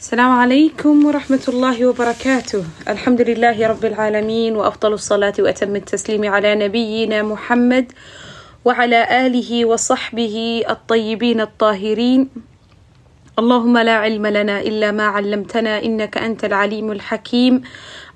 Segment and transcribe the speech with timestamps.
[0.00, 7.22] السلام عليكم ورحمة الله وبركاته الحمد لله رب العالمين وأفضل الصلاة وأتم التسليم على نبينا
[7.22, 7.92] محمد
[8.64, 12.28] وعلى آله وصحبه الطيبين الطاهرين
[13.38, 17.62] اللهم لا علم لنا إلا ما علمتنا إنك أنت العليم الحكيم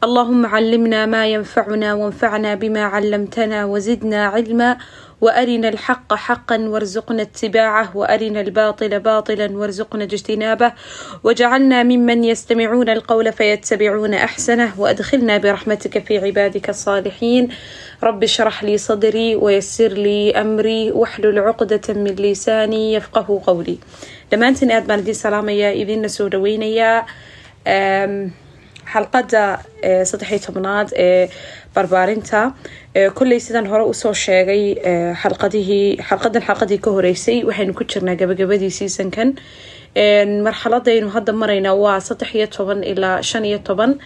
[0.05, 4.77] اللهم علمنا ما ينفعنا وانفعنا بما علمتنا وزدنا علما
[5.25, 10.71] وارنا الحق حقا وارزقنا اتباعه وارنا الباطل باطلا وارزقنا اجتنابه
[11.25, 17.49] وجعلنا ممن يستمعون القول فيتبعون احسنه وادخلنا برحمتك في عبادك الصالحين
[18.09, 23.79] رب اشرح لي صدري ويسر لي امري واحلل عقدة من lisaani yafqahu qawlii
[24.31, 26.99] dhammaantiin aad baan idiin salaamayaa idiinna soo dhaweynayaa
[28.93, 29.43] xalqadda
[30.11, 31.29] saddexiyo tobnaad ee
[31.75, 32.41] barbaarinta.
[33.19, 34.63] Kolley sidaan hore u soo sheegay
[35.23, 39.29] xalqadihii xalqadan xalqadii ka horeysay waxaynu ku jirnaa gabagabadii seasonkan.
[40.47, 43.99] Marxaladaynu hadda maraynaa waa saddex iyo toban ilaa shan iyo toban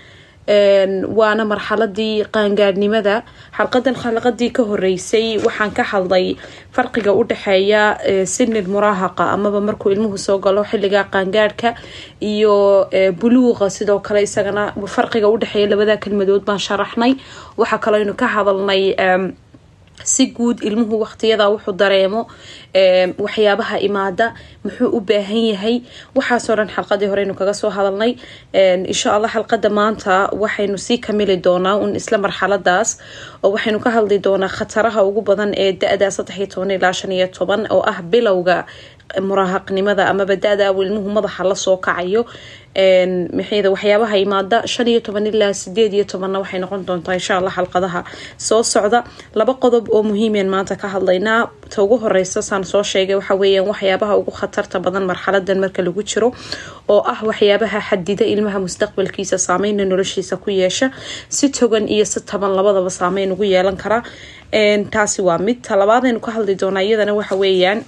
[1.18, 3.16] waana marxaladii qaangaadhnimada
[3.58, 6.36] xalqadan xalqadii ka horeysay waxaan ka hadlay
[6.76, 7.82] farqiga u dhexeeya
[8.34, 11.74] sinil muraahaqa amaba markuu ilmuhu soo galo xilliga qaangaadhka
[12.32, 12.88] iyo
[13.20, 17.12] buluuqa sidoo kale isagana farqiga udhexeeya labada kelmadood baan sharaxnay.
[17.60, 18.82] Waxaa kalooynu ka hadalnay
[20.04, 22.20] si guud ilmuhu waqtiyada wuxuu dareemo
[23.24, 24.26] waxyaabaha imaada
[24.64, 25.76] muxuu u baahan yahay.
[26.16, 28.12] Waxaasoo dhan xalqadii horeynu kaga soo hadalnay
[28.92, 32.90] insha allah xalqada maanta waxaynu sii kamili doonaa un isla marxaladaas
[33.44, 37.12] oo waxaynu ka hadli doonaa khataraha ugu badan ee da-da saddex iyo toban ilaa shan
[37.12, 38.56] iyo toban oo ah bilowga
[39.16, 42.22] muraahaqnimada amaba da-da ilmuhu madaxa la soo kacayo
[43.38, 47.50] maxayda waxyaabaha imaada shan iyo toban ilaa sideed iyo tobanna waxay noqon doontaa insha allah
[47.58, 48.00] xalqadaha
[48.36, 49.04] soo socda.
[49.34, 53.66] Laba qodob oo muhiimeen maanta ka hadlaynaa ta ugu horeysa saan soo sheegay waxa weeyaan
[53.72, 56.28] waxyaabaha ugu khatarta badan marxaladan marka lagu jiro
[56.92, 60.90] oo ah waxyaabaha xadida ilmaha mustaqbalkiisa saameyna noloshiisa ku yeesha.
[61.28, 64.02] Si togan iyo si taban labadaba saameyn ugu yeelan kara.
[64.92, 65.58] Taasi waa mid.
[65.66, 67.80] Talabaadaynu ka hadli doonaa iyadana waxa weeyaan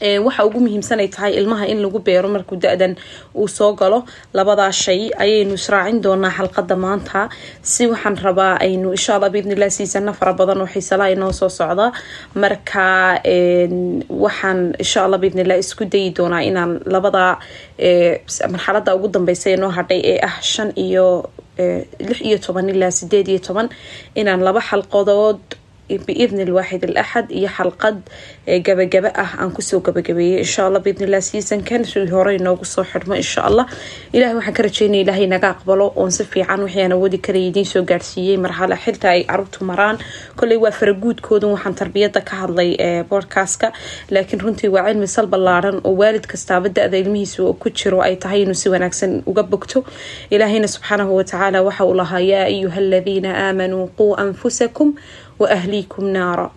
[0.00, 2.96] waxa ugu muhiimsanay tahay ilmaha in lagu beero markuu da-dan
[3.36, 4.04] uu soo galo.
[4.34, 7.28] Labadaa shay ayaynu israacin doonaa xalqada maanta.
[7.62, 11.92] Si waxaan rabaa aynu insha alla biidnillah siisana fara badan oo xiisalaha inoo soo socda.
[12.34, 13.20] Marka
[14.24, 17.38] waxaan insha alla biidnillah isku dayi doonaa inaan labada
[18.50, 21.30] marxalada ugu dambeysa inoo hadhay ee ah shan iyo
[22.08, 23.68] lix iyo toban ilaa sideed iyo toban.
[24.16, 25.40] Inaan laba xalqadood
[26.06, 27.96] biidni lwaaxid alaxad iyo xalqad
[28.66, 33.14] gabagaba ah aan ku soo gabagabeeyay insha allah biidnillah seasonkan sidii hore inoogu soo xidhmo
[33.22, 33.66] insha allah
[34.12, 37.68] ilahay waxaan ka rajeynaya ilahay naga aqbalo oon si fiican wixii aan awoodi karaya idiin
[37.72, 39.96] soo gaarsiiyey marxala xilta ay caruurtu maraan
[40.38, 42.70] kolley waa faraguudkoodan waxaan tarbiyada ka hadlay
[43.10, 43.72] bodcastka
[44.14, 48.42] laakiin runtii waa cilmi sal ballaaran oo waalid kastaaba da-da ilmihiisa ku jiro ay tahay
[48.44, 49.84] inuu si wanaagsan uga bogto
[50.34, 52.80] ilaahayna subxaanahu watacaala waxa uu lahaa yaa ayuha
[53.96, 54.88] quu anfusakum
[55.42, 56.50] waahliikum naara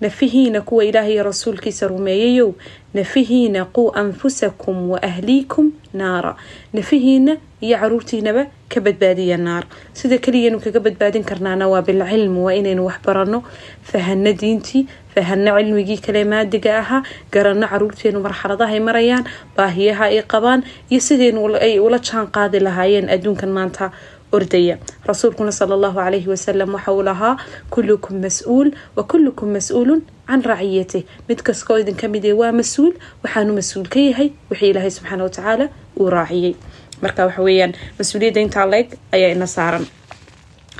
[0.00, 2.52] nafihiina kuwa ilaahay rasuulkiisa rumeeyayow
[2.94, 6.36] nafihiina quu anfusakum waahliikum naara
[6.72, 12.84] nafihiina iyo caruurtiinaba ka badbaadiya naar sida keliganu kaga badbaadin karnaana waa bilcilmi waa inaynu
[12.86, 13.42] waxbarano
[13.82, 17.02] fahano diintii fahano cilmigii kale maadiga ahaa
[17.32, 19.24] garano caruurteenu marxaladahay marayaan
[19.56, 23.90] baahiyaha ay qabaan iyo sideynu ay ula jaan qaadi lahaayeen adduunkan maanta
[24.36, 24.74] ordaya
[25.10, 27.34] rasuulkuna sala allahu calayhi wasalam waxa uu lahaa
[27.74, 33.52] kullukum mas'uul wa kullukum mas'uulun can raciyatih mid kaskoo idin ka mid waa mas'uul waxaanu
[33.60, 35.66] mas'uul ka yahay wixii ilaahay subxaana watacaala
[36.00, 36.52] uu raaciyey
[37.02, 39.84] marka waxa weeyaan mas'uuliyadda intaa leeg ayaa ina saaran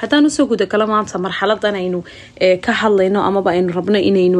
[0.00, 2.00] haddaan u soo gudagalo maanta marxaladan aynu
[2.66, 4.38] ka hadlayno amaba aynu rabno inaynu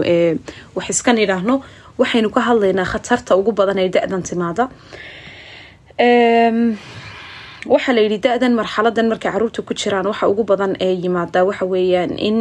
[0.76, 1.54] wax iskan idhaahno
[2.00, 4.64] waxaynu ka hadlaynaa khatarta ugu badan ee da-dan timaada
[7.72, 12.12] waxaa layidhi da-dan marxaladan markay carruurta ku jiraan waxa ugu badan ee yimaada waxa weeyaan
[12.28, 12.36] in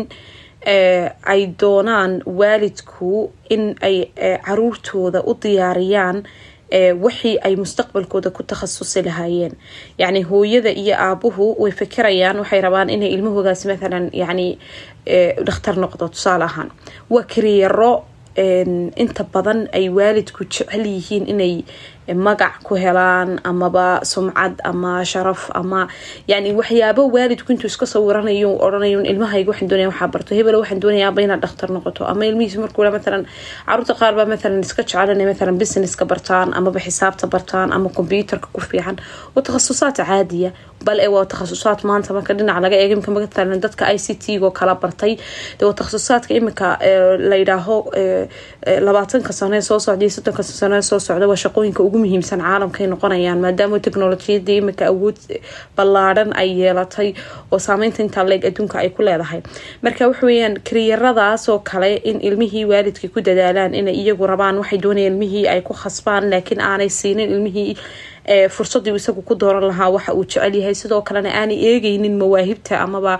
[1.33, 3.97] ay doonaan waalidku in ay
[4.45, 6.17] caruurtooda u diyaariyaan
[7.03, 9.53] wixii ay mustaqbalkooda ku takhasusi lahaayeen.
[9.99, 14.57] Yacni hooyada iyo aabuhu way fikirayaan waxay rabaan inay ilmahoodaas mathalan yacni
[15.45, 16.69] dhakhtar noqdo tusaale ahaan.
[17.09, 17.93] Waa kariyaro
[19.03, 21.63] inta badan ay waalidku jecel yihiin inay
[22.07, 25.87] magac ku helaan amaba sumcad ama sharaf ama
[26.27, 31.19] yani waxyaabo waalidku intuu iska sawiranayo odhanayo ilmahayga waxaan doonaya waxaa barto hebel waxaan doonayaaba
[31.25, 32.03] inaad dhakhtar noqoto.
[32.11, 33.23] Ama ilmihiis markuu matalan
[33.67, 38.47] carruurta qaar baa matalan iska jecel inay matalan businesska bartaan amaba xisaabta bartaan ama computerka
[38.53, 38.97] ku fiican.
[39.35, 40.51] Waa takhasusaad caadiya
[40.87, 44.37] bal ee waa takhasusaad maanta marka dhinaca laga eega imika matalan dadka i c t
[44.43, 45.13] go kala bartay
[45.59, 46.67] de waa takhasusaadka imika
[47.29, 47.77] la yidhaaho
[48.87, 52.39] labaatanka sano ee soo socda iyo soddonka sano ee soo socda waa shaqooyinka ugu muhiimsan
[52.45, 55.17] caalamkay noqonayaan maadaama teknolojiyada imika awood
[55.77, 57.09] ballaadhan ay yeelatay
[57.51, 59.41] oo saameynta intaa leeg adduunka ay ku leedahay.
[59.83, 65.13] Marka waxaweyaan kariyaradaas oo kale in ilmihii waalidkii ku dadaalaan inay iyagu rabaan waxay doonayaan
[65.13, 67.71] ilmihii ay ku khasbaan laakiin aanay siinin ilmihii
[68.49, 70.75] fursadii isagu ku dooran lahaa waxa uu jecel yahay.
[70.75, 73.19] Sidoo kalena aanay eegeynin mawaahibta amaba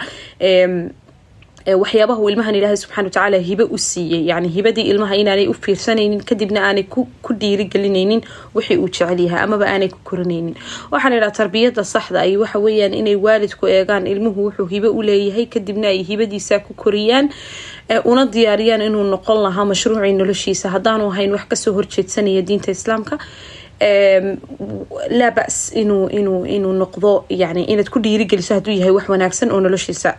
[1.81, 4.25] waxyaabaha uu ilmahan ilaahay subxana watacaala hibe u siiyey.
[4.27, 7.07] Yani hibadii ilmaha inaanay u fiirsanaynin kadibna aanay ku
[7.41, 8.21] dhiirigelinaynin
[8.55, 10.55] wixii uu jecel yahay amaba aanay ku korinaynin
[10.91, 15.45] waxaa la tarbiyada saxda ay waxa weeyaan inay waalidku eegaan ilmuhu wuxuu hibe u leeyahay
[15.45, 17.29] kadibna ay hibadiisa ku koriyaan
[18.03, 20.69] una diyaariyaan inuu noqon lahaa mashruucii noloshiisa.
[20.69, 23.15] Haddaanu ahayn wax ka soo horjeedsanaya diinta islaamka
[23.81, 29.59] laa bas inuu inuu inuu noqdo yani inaad ku dhiirigeliso hadduu yahay wax wanaagsan oo
[29.59, 30.13] noloshiisa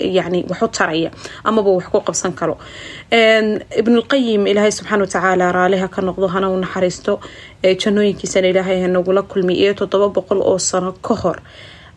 [0.00, 1.10] yani wax u taraya
[1.44, 2.58] amaba wax ku qabsan karo.
[3.80, 7.20] Ibnulqayim ilaahay subxaana watacaala raaliha ka noqdo hana u naxariisto
[7.62, 11.38] jannooyinkiisana ilaahay hanagula kulmi iyo toddoba boqol oo sano ka hor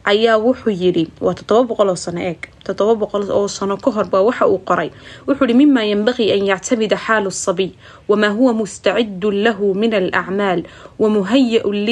[0.06, 2.50] ayaa wuxuu yidhi waa toddoba boqol oo sano eeg.
[2.65, 4.89] Toddoba boqol oo sano ka hor baa waxa uu qoray.
[5.27, 7.71] Wuxuu yihi mima yanbagii an yactamida xaalu sabiy
[8.09, 10.63] wamaa huwa mustacidun lahu min alacmaal
[11.00, 11.86] wamuhaya-un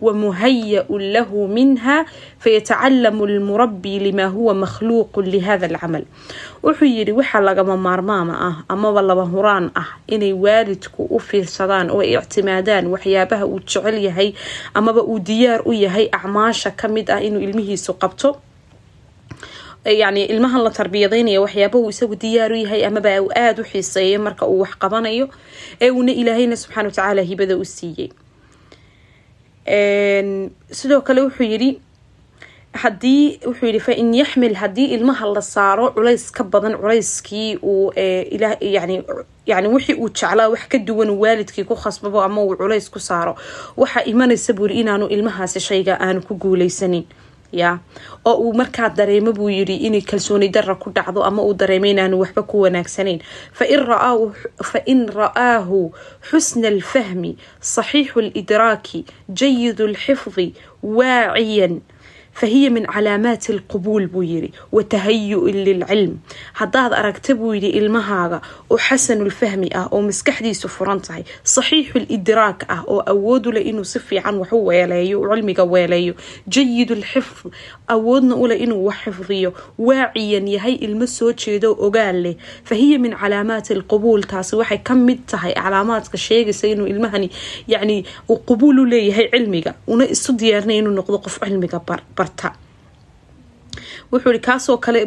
[0.00, 2.04] lahu minha
[2.38, 6.04] fayatacalamu almurabi lima huwa makhluuqu lihada alcamal
[6.62, 12.02] wuxuu yidhi waxaa lagama maarmaama ah amaba laba huraan ah inay waalidku u fiirsadaan oo
[12.02, 14.32] ictimaadaan waxyaabaha uu jecel yahay
[14.74, 18.30] amaba uu diyaar u yahay acmaasha ka mid ah inuu ilmihiisu qabto
[19.86, 24.46] yani ilmahan la tarbiyadaynaya waxyaabahu isagu diyaar u yahay amaba uu aada u xiiseeyo marka
[24.46, 25.26] uu wax qabanayo
[25.80, 28.08] ee uuna ilaahayna subxana watacaala hibada u siiyey
[29.66, 31.70] sidoo kale wuxuu yidhi
[32.82, 37.92] haddii wuxuu yidhi fain yaxmil haddii ilmaha la saaro culays ka badan culayskii uu
[38.60, 39.02] yani
[39.46, 43.36] yani wixii uu jeclaa wax ka duwan waalidkii ku khasbabo ama uu culays ku saaro
[43.76, 47.04] waxaa imanaysa buuri inaanu ilmahaasi shayga aanu ku guuleysanin
[47.56, 47.78] ya
[48.24, 52.20] oo uu markaa dareemo buu yidhi inay kalsooni dara ku dhacdo ama uu dareemo inaanu
[52.22, 53.20] waxba ku wanaagsanayn
[53.58, 53.80] fain
[55.08, 55.80] ra'aahu
[56.30, 59.04] xusna alfahmi saxiixu lidraaki
[59.40, 61.80] jayid lxifdi waaciyan
[62.40, 66.12] fahiya min calaamaati alqubuul buu yidhi wa tahayu-in lilcilm
[66.60, 68.38] haddaad aragta buu yidhi ilmahaaga
[68.70, 71.22] oo xasanulfahmi ah oo maskaxdiisu furan tahay
[71.54, 76.14] saxiixu lidraak ah oo awood u leh inuu si fiican wax u weeleeyo cilmiga weeleeyo
[76.54, 77.46] jayid lxifd
[77.94, 82.34] awoodna uleh inuu wax xifdiyo waaciyan yahay ilmo soo jeedo ogaal leh
[82.68, 87.30] fahiya min calaamaati alqubuul taasi waxay ka mid tahay calaamaadka sheegaysa inuu ilmahani
[87.68, 87.96] yani
[88.30, 90.32] uu qubuul u leeyahay cilmiga una isu
[92.26, 92.50] barta
[94.12, 95.00] wuxuu ihi kaasoo kale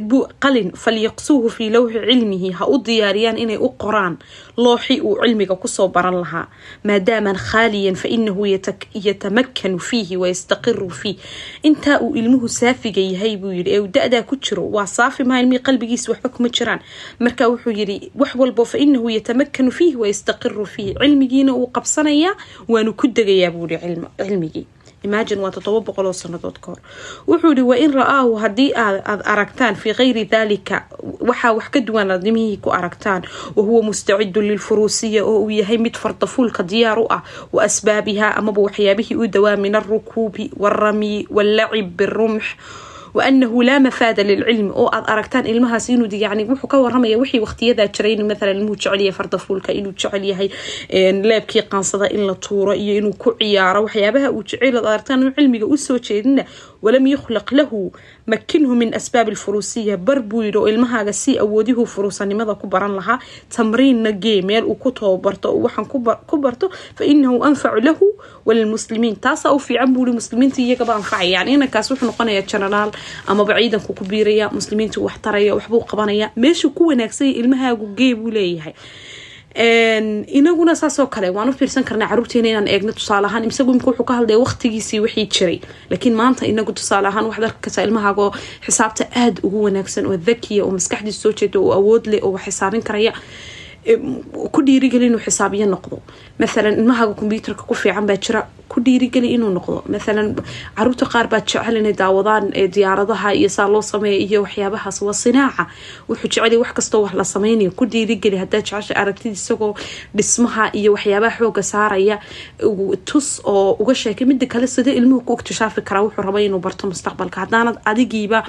[0.44, 4.18] qalin falyaqsuuhu fii lowxi cilmihi ha u diyaariyaan inay u qoraan
[4.58, 6.48] looxi uu cilmiga ku soo baran lahaa.
[6.84, 8.46] Maadaaman khaaliyan fa inahu
[9.08, 11.18] yatamakanu fiihi wayastaqiru fiih.
[11.64, 15.42] Intaa uu ilmuhu saafiga yahay buu yidhi ee uu da-daa ku jiro waa saafi maha
[15.42, 16.80] ilmihii qalbigiisa waxba kuma jiraan.
[17.20, 19.10] Marka wuxuu yidhi wax walbo fa inahu
[19.78, 22.36] fiihi wayastaqiru fiih cilmigiina uu qabsanayaa
[22.68, 24.66] waanu ku degayaa buu yihi cilmigii
[25.04, 26.80] imagine waa toddoba boqol oo sanadood ka hor
[27.28, 30.86] wuxuu yihi wain ra'aahu haddii aad aragtaan fii kayri dalika
[31.30, 32.24] waxaa wax ka duwan aad
[32.62, 33.24] ku aragtaan
[33.56, 37.22] wahuwa mustacidun lilfuruusiya oo uu yahay mid fardafuulka diyaar u ah
[37.54, 42.44] wa asbaabiha amaba waxyaabihii u dawaa min alrukuubi walramyi wallacib birumx
[43.18, 47.88] waanahu laa mafaada lilcilmi oo aad aragtaan ilmahaas inuu yani wuxuu ka waramaya wixii waqtiyadaa
[47.96, 50.50] jiray maalan ilmuhu jecel yahay fardafuulka inuu jecel yahay
[51.30, 55.34] leebkii qaansada in la tuuro iyo inuu ku ciyaaro waxyaabaha uu jecel aad aragtaan inuu
[55.38, 56.44] cilmiga u soo jeedina
[56.82, 57.92] walam yukhlaq lahu
[58.28, 59.98] makinhu min asbaabi alfuruusiya.
[59.98, 63.20] Bar buu yidhi oo ilmahaaga si awoodihuu furuusanimada ku baran lahaa.
[63.50, 65.86] Tamriinna gee meel uu ku tababarto waxaan
[66.28, 68.06] ku barto fa inahu anfacu lahu
[68.46, 72.92] walilmuslimiin taasaa u fiican buu yihi muslimiinta iyagaba anfacaya yani inankaas wuxuu noqonayaa genaraal
[73.28, 78.32] amaba ciidanku ku biiraya muslimiintu wax taraya waxbuu qabanaya meeshuu ku wanaagsanya ilmahaagu gee buu
[78.32, 78.74] leeyahay
[79.56, 84.06] inaguna saasoo kale waan u fiirsan karnaa caruurteena inaan eegno tusaale ahaan isagu imika wuxuu
[84.06, 85.60] ka hadlaya waqtigiisii wixii jiray.
[85.90, 88.32] Laakiin maanta inagu tusaale ahaan waxaad arki kartaa ilmahaagoo
[88.66, 92.44] xisaabta aada ugu wanaagsan oo dakiya oo maskaxdiisa soo jeeda oo awood leh oo wax
[92.46, 93.14] xisaabin karaya
[94.54, 96.02] ku dhiirigeli inuu xisaabiyo noqdo.
[96.40, 99.84] Maalan ilmahaaga kombyuutarka ku fiican baa jira ku dhiirigeli inuu noqdo.
[99.88, 100.36] Maalan
[100.76, 105.02] carruurta qaar baa jecel inay daawadaan diyaaradaha iyo saa loo sameeya iyo waxyaabahaas.
[105.02, 105.64] Waa sinaaca.
[106.10, 109.74] Wuxuu jecel wax kastoo wax la sameynayo ku dhiirigeli hadaa jecesha aragtida isagoo
[110.16, 112.20] dhismaha iyo waxyaabaha xooga saaraya.
[113.06, 114.28] Tus oo uga sheekay.
[114.28, 116.04] Mida kale sidee ilmuhu ku iktishaafi karaa?
[116.04, 117.42] Wuxuu raba inuu barto mustaqbalka.
[117.46, 118.44] Haddaanad adigiiba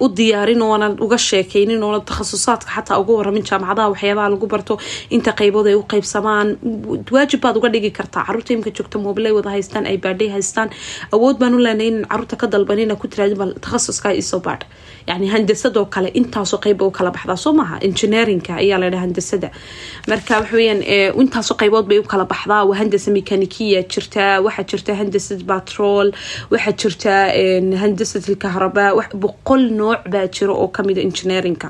[0.00, 4.74] u diyaarin oonan uga sheekeynin oona takhasusaadka xataa uga waramin jaamacadaha waxyaabaha lagu barto
[5.10, 6.48] inta qaybood ay u qaybsamaan.
[7.14, 10.68] Waajib baad uga dhigi kartaa carruurta imka joogta mobilay wada haystaan ay baadhay haystaan.
[11.12, 14.64] Awood baan u leenay in carruurta ka dalbanina ku tiraadin bal takhasuska isoo baadh
[15.10, 19.48] yani handasadoo kale intaasoo qayba u kala baxdaa soo maaha engineerinka ayaa ladhaha handasada
[20.10, 20.80] marka waxaweyaan
[21.22, 22.64] intaasoo qaybood bay u kala baxdaa.
[22.68, 26.08] Waa handasa mekanikiya jirta waxaa jirta handasad batrol
[26.52, 27.14] waxaa jirta
[27.82, 28.90] handasad ilkahrabaa
[29.24, 31.68] boqol nooc baa jira oo kamida engineerinka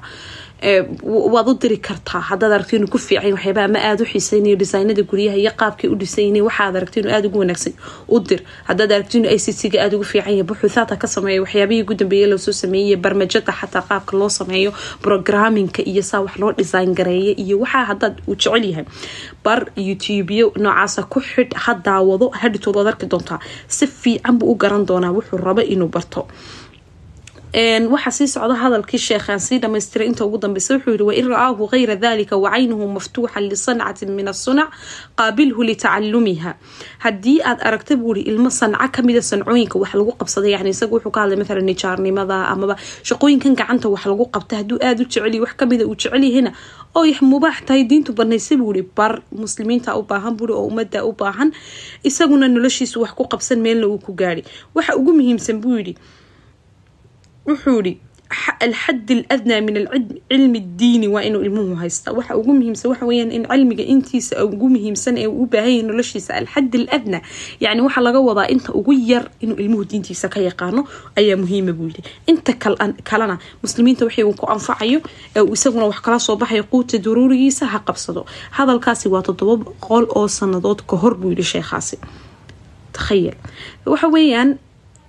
[0.62, 2.20] waad u diri kartaa.
[2.20, 5.96] Hadaad aragti inuu ku fiican waxyaaba ama aada u xiiseynayo designada guryaha iyo qaabkay u
[5.96, 7.72] dhisayna waxaad aragti inuu aada ugu wanaagsan
[8.08, 8.40] u dir.
[8.64, 12.52] Hadaad aragti inuu ictga aada ugu fiican yahay buxuuthaadka ka sameeya waxyaabihii ugu dambeeyay loosoo
[12.52, 14.72] sameeyey barmajada xataa qaabka loo sameeyo
[15.02, 18.84] programminka iyo saa wax loo design gareeya iyo waxaa hadaad uu jecel yahay.
[19.44, 23.38] Bar youtubeyo noocaasa ku xidh ha daawado hadhitood waad arki doontaa.
[23.68, 26.26] Si fiican buu u garan doonaa wuxuu rabo inuu barto
[27.54, 31.96] waxaa sii socda hadalkii sheekhaan sii dhamaystiray inta ugu dambeysa wuxuu yihi wain ra'aahu gayra
[31.96, 34.68] dalika wacaynuhu maftuuxan lisancatin min asunac
[35.16, 36.54] qaabilhu litacalumiha
[36.98, 41.20] haddii aad aragta buuri ilmo sanco kamida sancooyinka wax lagu qabsaday yani isaga wuxuu ka
[41.20, 45.86] hadlay maalan nijaarnimada amaba shaqooyinkan gacanta wax lagu qabta hadduu aada u jeceliy wax kamida
[45.86, 46.52] uu jecelyahina
[46.94, 51.52] oo mubaax tahay diintu banaysa buuri bar muslimiinta u baahan buuri oo ummadda u baahan
[52.02, 54.44] isaguna noloshiisu wax ku qabsan meelna uu ku gaadhi.
[54.74, 55.94] Waxa ugu muhiimsan buu yidhi
[57.48, 58.00] wuxuu yihi
[58.66, 59.76] alxad aladnaa min
[60.30, 64.66] cilmi diini waa inuu ilmuhu haysta waxa ugu muhiimsan waxa weyaan in cilmiga intiisa ugu
[64.74, 67.22] muhiimsan ee u baahanya noloshiisa alxad aladnaa
[67.64, 70.82] yani waxaa laga wadaa inta ugu yar inuu ilmuhu diintiisa ka yaqaano
[71.20, 72.02] ayaa muhiima buu yidhi.
[72.26, 72.52] Inta
[73.10, 75.00] kalena muslimiinta wixii uu ku anfacayo
[75.36, 78.26] ee isaguna wax kala soo baxayo quuta daruurigiisa ha qabsado.
[78.58, 81.96] Hadalkaasi waa toddoba boqol oo sanadood kahor buu yihi sheekhaasi.
[82.92, 83.36] Takhayal
[83.86, 84.50] waxa weeyaan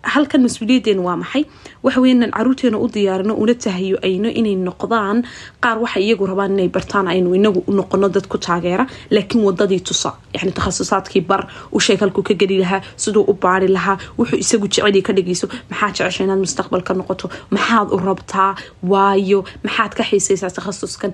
[0.04, 1.44] halkan mas'uuliyadeen waa maxay?
[1.84, 5.24] Waxawey inaan caruurteena u diyaarino una tahayo ayno inay noqdaan.
[5.64, 9.80] Qaar waxa iyagu rabaan inay bartaan aynu inagu u noqono dad ku taageera laakiin wadadii
[9.80, 10.12] tusa.
[10.34, 14.68] Yani takhasusaadkii bar u sheeg halkuu ka geli lahaa siduu u baari lahaa wuxuu isagu
[14.68, 17.30] jeceli ka dhageyso maxaa jecesha inaad mustaqbalka noqoto?
[17.52, 18.56] Maxaad u rabtaa?
[18.84, 21.12] Waayo maxaad ka xiisaysaa takhasuskan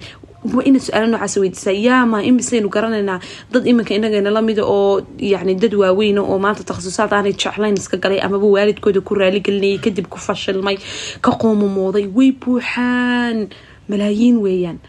[0.70, 3.20] inaad su'aalo noocaas weydiisaa yaama imisaynu garanaynaa
[3.54, 8.20] dad iminka inagana lamida oo yani dad waaweyna oo maanta takhasusaad aanay jeclayn iska galay
[8.22, 10.78] amaba waalidkooda ku raaligelinayay kadib ku fashilmay
[11.22, 12.06] ka qoomamooday.
[12.18, 13.38] Way buuxaan.
[13.90, 14.80] Malaayiin weeyaan.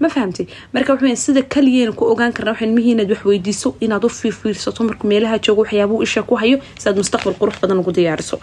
[0.00, 4.08] Ma fahamtay marka waxaw sida kaliyeena ku ogaan karna ilmihii inaad wax weydiiso inaad u
[4.08, 8.38] fiirfiirsato markuu meelaha joogo waxyaabuu isha ku hayo si aad mustaqbal qurux badan ugu diyaariso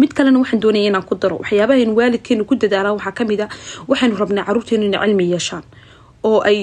[0.00, 3.46] mid kalena waxaan doonaya inaan ku daro waxyaabahan waalidkeenu ku dadaalaan waxaa ka mid a
[3.90, 5.64] waxaynu rabnaa caruurteenu inay cilmi yeeshaan
[6.28, 6.58] oo ay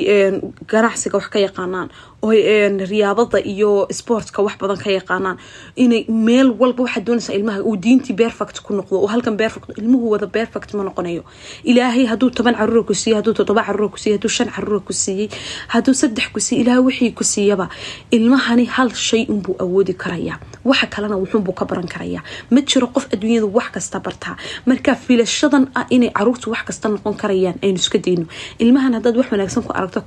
[0.71, 1.87] ganacsiga wax ka yaqaanaan
[2.23, 5.37] riyaadada iyo sportka wax badan ka yaqaanaan.
[5.75, 10.09] Inay meel walba waxaad doonaysaa ilmaha uu diintii berfect ku noqdo oo halkan berfect ilmuhu
[10.11, 11.23] wada berfect ma noqonayo.
[11.63, 14.93] Ilaahay hadduu toban caruura ku siiyey hadduu toddoba caruura ku siiyey hadduu shan caruura ku
[14.93, 15.29] siiyey
[15.73, 17.69] hadduu saddex ku siiyey ilaahay wixii ku siiyaba
[18.11, 20.39] ilmahani hal shay unbuu awoodi karayaa.
[20.65, 22.23] Waxa kalena wuxuunbuu ka baran karayaa.
[22.51, 24.35] Ma jiro qof adduunyada wax kasta bartaa.
[24.65, 28.25] Marka filashadan ah inay caruurtu wax kasta noqon karayaan aynu iska dayno.
[28.59, 30.01] Ilmahan haddaad wax wanaagsan ku aragto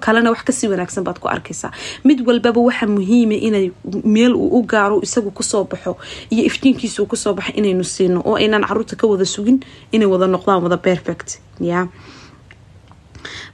[0.00, 1.70] kalena wax ka sii wanaagsan baad ku arkaysaa.
[2.04, 3.70] Mid walbaba waxa muhiima inay
[4.04, 5.96] meel uu u gaaro isagu ku soo baxo
[6.30, 9.60] iyo iftiinkiisa uu ku soo baxo inaynu siino oo aynaan carruurta ka wada sugin
[9.92, 11.88] inay wada noqdaan wada perfect ya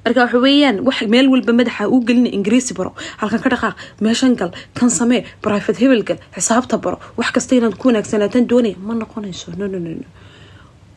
[0.04, 4.34] marka waxa weeyaan wax meel walba madaxa uu gelina ingiriisi baro halkan ka dhaqaaq meeshan
[4.36, 8.94] gal kan samee private hebel gal xisaabta baro wax kasta inaad ku wanaagsanaataan doonaya ma
[8.94, 10.06] noqonayso no no no no.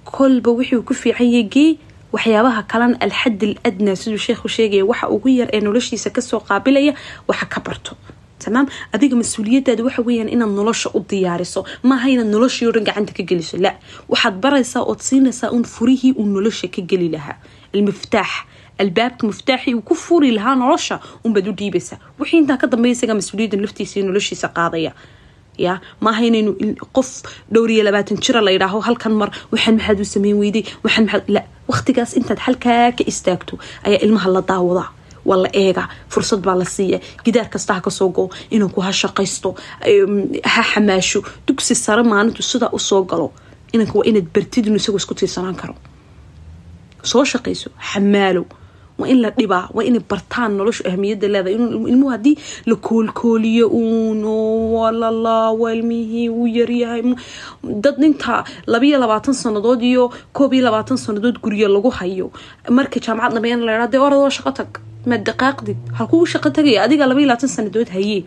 [0.04, 1.78] Kolba wixii ku fiican yagee
[2.14, 6.40] waxyaabaha kalena alxad al adnaa siduu sheekhu sheegaya waxa ugu yar ee noloshiisa ka soo
[6.40, 6.94] qaabilaya
[7.28, 7.96] waxa ka barto.
[8.44, 8.68] Tamaam?
[8.94, 11.66] Adiga mas'uuliyadaada waxa weyaan inaad nolosha u diyaariso.
[11.84, 13.58] Maaha inaad noloshii o dhan gacanta ka geliso.
[13.58, 13.72] La
[14.12, 17.36] waxaad baraysaa ood siinaysaa un furihii uu nolosha ka geli lahaa.
[17.76, 18.30] Almiftaax
[18.80, 21.98] albaabka miftaaxii uu ku furi lahaa nolosha unbaad u dhiibaysaa.
[22.20, 24.92] Wixii intaa ka dambeya isagaa mas'uuliyadda laftiisa noloshiisa qaadaya
[25.66, 25.74] ya
[26.06, 26.52] maaha inaynu
[26.98, 27.10] qof
[27.54, 31.26] dhowr iyo labaatan jira la yidhaaho halkan mar waxaan maxaad u sameyn weyday waxaan maxaad
[31.36, 33.54] la waqtigaas intaad halkaa ka istaagto
[33.88, 34.90] ayaa ilmaha la daawadaa
[35.30, 37.00] waa la eegaa fursad baa la siiya.
[37.26, 38.24] Gidaar kasta ha ka soo go
[38.56, 39.50] inanku ha shaqaysto
[40.54, 41.20] ha xamaasho.
[41.48, 43.28] Dugsi sare maalintu sidaa u soo galo.
[43.74, 45.76] Inanka waa inaad bartid inuu isagoo isku tiirsanaan karo.
[47.12, 48.44] Soo shaqayso xamaalo
[49.00, 51.56] waa in la dhibaa waa inay bartaan noloshu ahmiyada leedahay.
[51.92, 52.36] Ilmuhu haddii
[52.70, 54.34] la koolkooliyo uuno
[54.78, 57.02] walalaawa ilmihii uu yaryahay
[57.84, 62.32] dad intaa labayo labaatan sanadood iyo koob iyo labaatan sanadood guryo lagu hayo.
[62.70, 64.72] Marka jaamacad dhameeyana la yidhaa dee oradoo shaqo tag.
[65.10, 68.24] Ma daqaaqdid halkuu shaqo tagaya adiga labaiyo labaatan sanadood hayee.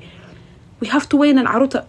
[0.81, 1.81] We have to way inaan carruurta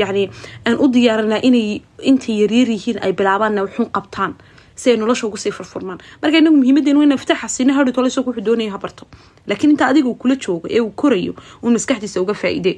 [0.00, 0.22] yani
[0.66, 4.32] aan u diyaarinaa inay intay yaryar yihiin ay bilaabaanna waxun qabtaan
[4.80, 8.30] si ay nolosha ugu sii furfurmaan marka inagu muhiimadeenu ina iftaaxa siina hadhi tole isagoo
[8.30, 9.04] wuxuu doonaya ha barto
[9.46, 12.76] laakiin inta adiga uu kula joogo ee uu korayo uun maskaxdiisa uga faa-iidee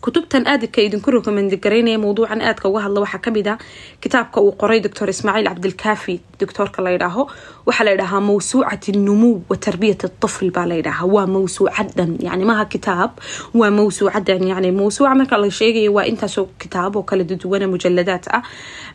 [0.00, 3.58] kutubtan aadka idinku rekomend garaynaya mawduucan aadka uga hadla waxaa ka mid a
[4.02, 7.22] kitaabka uu qoray doctor ismaaciil cabdilkaafi doctoorka layidhaaho
[7.66, 13.10] waxaa layidhahaa mawsuucat numuw wa tarbiyat طفl baa layidhahaa waa mawsuucadan yani maha kitaab.
[13.54, 18.42] Waa mawsuucadan yani mawsuuca marka la sheegayo waa intaasoo kitaab oo kala duduwana mujaladaad ah.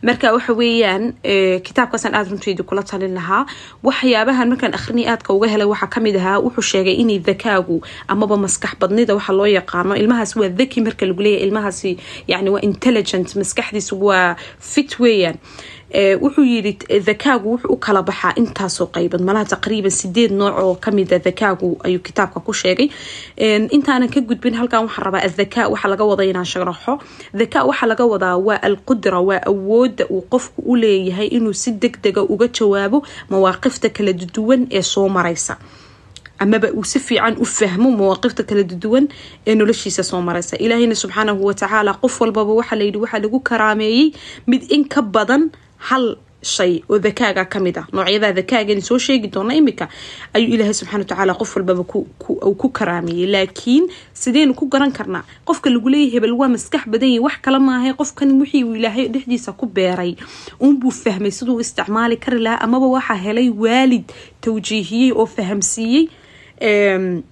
[0.01, 1.13] Marka waxa weeyaan
[1.67, 3.45] kitaabkaasaan aada runteedi kula talin lahaa.
[3.83, 8.38] Waxyaabahan markaan akhrinay aadka uga helay waxaa ka mid ahaa wuxuu sheegay inay dakaagu amaba
[8.38, 9.95] maskax badnida waxa loo yaqaano.
[9.95, 11.97] Ilmahaas waa daki marka lagu leeyahy ilmahaasi
[12.27, 15.38] yani waa intelligent maskaxdiisu waa fit weeyaan.
[16.21, 21.19] Wuxuu yiri dakaagu wuxuu u kala baxaa intaasoo qaybad malaha taqriiban sideed nooc oo kamida
[21.19, 22.89] dakaagu ayuu kitaabka ku sheegay.
[23.75, 26.97] Intaanan ka gudbin halkan waxaa rabaa adhakaa waxaa laga wada inaan sharaxo
[27.39, 32.01] dhakaa waxaa laga wadaa waa alqudra waa awooda uu qofku u leeyahay inuu si deg
[32.03, 35.57] dega uga jawaabo mawaaqifta kala duwan ee soo maraysa
[36.39, 39.05] amaba uu si fiican u fahmo mawaaqifta kala duwan
[39.47, 44.11] ee noloshiisa soo maraysa ilaahayna subxaanahu watacaala qof walbaba waxaa layidhi waxaa lagu karaameeyey
[44.47, 45.43] mid in ka badan
[45.77, 46.05] hal
[46.43, 49.85] shay oo dakaaga ka mid ah noocyada dakaagan soo sheegi doona imika
[50.35, 51.83] ayuu ilaahay subxana watacaala qof walbaba
[52.61, 57.19] ku karaameeyey laakiin sideynu ku garan karnaa qofka lagu leeyahy hebel waa maskax badan yahy
[57.27, 60.11] wax kale maahay qofkan wixii uu ilaahay dhexdiisa ku beeray
[60.59, 64.03] uunbuu fahmay siduu isticmaali kari lahaa amaba waxaa helay waalid
[64.43, 66.03] tawjiihiyey oo fahamsiiyey
[66.65, 67.24] Eh,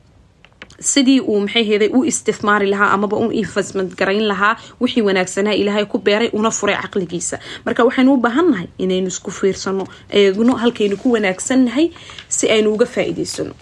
[0.81, 5.85] sidii uu maxay heeday u istifmaari lahaa amaba u investment garayn lahaa wixii wanaagsanaa ilaahay
[5.85, 7.39] ku beeray una furay caqligiisa.
[7.65, 11.87] Marka waxaynu u baahannahay inaynu isku fiirsano eegno halkaynu ku wanaagsannahay
[12.27, 13.53] si aynu uga faa-iideysano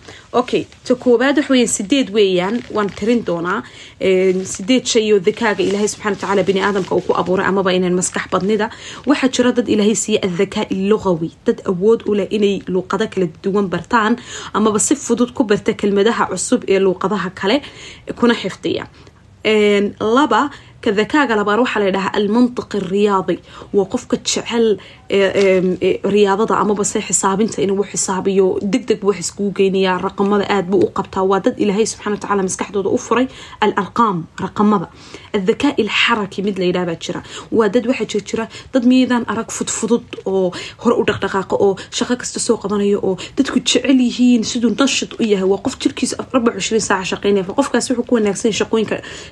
[0.41, 3.63] okay ta koowaad wax weeyaan sideed weeyaan waan tirin doonaa
[4.53, 8.69] sideed shay dakaaga ilaahay subxana watacaala bini aadamka uu ku abuuray amaba inaan maskax badnida.
[9.09, 13.67] Waxaa jira dad ilaahay siiya adhakaa illugawi dad awood u leh inay luuqado kala duwan
[13.73, 14.17] bartaan
[14.53, 17.61] amaba si fudud ku barta kelmadaha cusub ee luuqadaha kale
[18.15, 18.87] kuna xifdiya.
[19.99, 20.49] Laba
[20.83, 23.35] ka dakaaga labaad waxaa ladhahaa almantiq ariyaadi
[23.77, 24.67] waa qofka jecel
[26.13, 31.23] riyaadada amaba se xisaabinta inuu xisaabiyo degdeg wax iskugu geynayaa raqamada aad buu u qabtaa.
[31.31, 33.27] Waa dad ilaahay subxana watacaala maskaxdooda u furay
[33.65, 34.87] alarqaam raqamada.
[35.37, 37.21] Adhakaa ilxaraki mid layidhaha baa jira.
[37.57, 40.51] Waa dad waxaa jir jira dad miyaydaan arag fudfudud oo
[40.83, 45.23] hore u dhaqdhaqaaqa oo shaqo kasta soo qabanayo oo dadku jecel yihiin siduu nashid u
[45.31, 45.47] yahay.
[45.53, 46.15] Waa qof jirkiisa
[46.89, 48.53] saaca shaqeynaya qofkaas wuxuu ku wanaagsan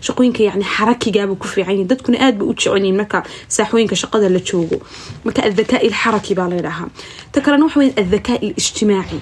[0.08, 3.23] shaqooyinka yani xarakigaaba ku fiican yihiin dadkuna aad ba u jecelyihin marka
[3.56, 4.78] saaxooyinka shaqada la joogo.
[5.26, 6.89] Marka adhakaa ilxaraki baa layidhahaa
[7.32, 9.19] ta kalena waxa weya adhakaa ilijtimaaci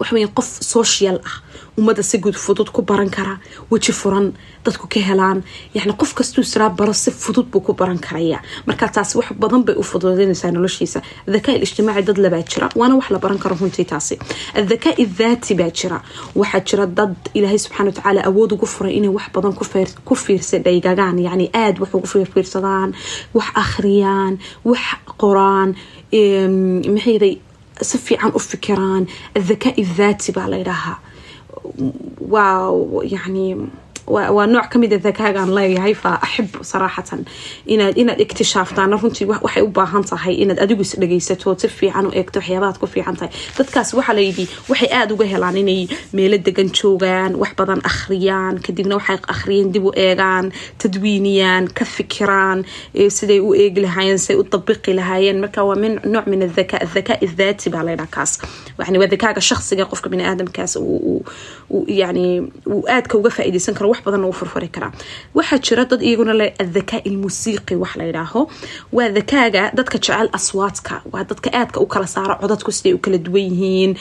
[0.00, 1.36] waxweya qof social ah.
[1.78, 3.38] Ummadda si gud fudud ku baran kara
[3.70, 4.32] weji furan
[4.64, 5.42] dadku ka helaan.
[5.74, 8.40] Yani qof kastuu siraa baro si fudud buu ku baran karaya.
[8.66, 11.00] Marka taas wax badan bay u fududeynaysaa noloshiisa.
[11.28, 14.18] Adhakaa ilijtimaaci dad labaa jira waana wax la baran karo runtii taasi.
[14.60, 15.98] Adhakaa idhaati baa jira
[16.34, 19.54] waxaa jira dad ilaahay subxana watacaala awood ugu furay inay wax badan
[20.08, 22.90] ku fiirsa dhaygagaan yani aada wax ugu fiirfiirsadaan
[23.34, 24.34] wax akhriyaan
[24.64, 24.82] wax
[25.22, 25.70] qoraan
[26.94, 27.34] maxayday
[27.82, 29.06] si fiican u fikiraan
[29.38, 30.98] adhakaa idhaati baa layidhaahaa
[32.34, 32.70] waa
[33.14, 33.56] yani
[34.14, 37.20] waa nooc ka mid a dakaagaan leeyahay fa axib saraxatan.
[37.66, 40.92] Inaad inaad iktishaaftaana runtii waxay u baahan tahay inaad adigu is
[41.60, 43.30] si fiican u eegto waxyaabaad ku fiican tahay.
[43.58, 48.94] Dadkaas waxaa layidhi waxay aada uga helaan inay meelo degan joogaan wax badan akhriyaan kadibna
[48.98, 52.64] waxay akhriyeen dib u eegaan tadwiiniyaan ka fikiraan
[53.16, 55.38] siday u eegi lahaayeen siday u dabiqi lahaayeen.
[55.44, 58.32] Marka waa min nooc min adhaka adhakaa idhaati baa laydhaha kaas.
[58.78, 60.72] Yani waa dakaaga shakhsiga qofka bini aadamkaas
[62.00, 62.24] yani
[62.66, 64.92] uu aadka uga faa-iideysan karo wax badan uu furfuri karaa
[65.34, 68.40] waxaa jira dad iyaguna le adhakaa ilmusiiqi wax layidhaaho
[68.96, 70.94] waa dakaaga dadka jecel aswaadka.
[71.12, 73.92] Waa dadka aadka u kala saaro codadku siday u kala duwan yihiin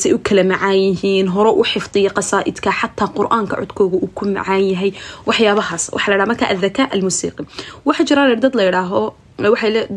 [0.00, 4.62] say u kala macaan yihiin hore u xifdiya qasaaidka xataa qur'aanka codkooga uu ku macaan
[4.72, 4.90] yahay.
[5.28, 7.42] Waxyaabahaas waxaa ladhaha marka adhakaa almusiiqi
[7.88, 9.00] waxaa jira dad layidhaaho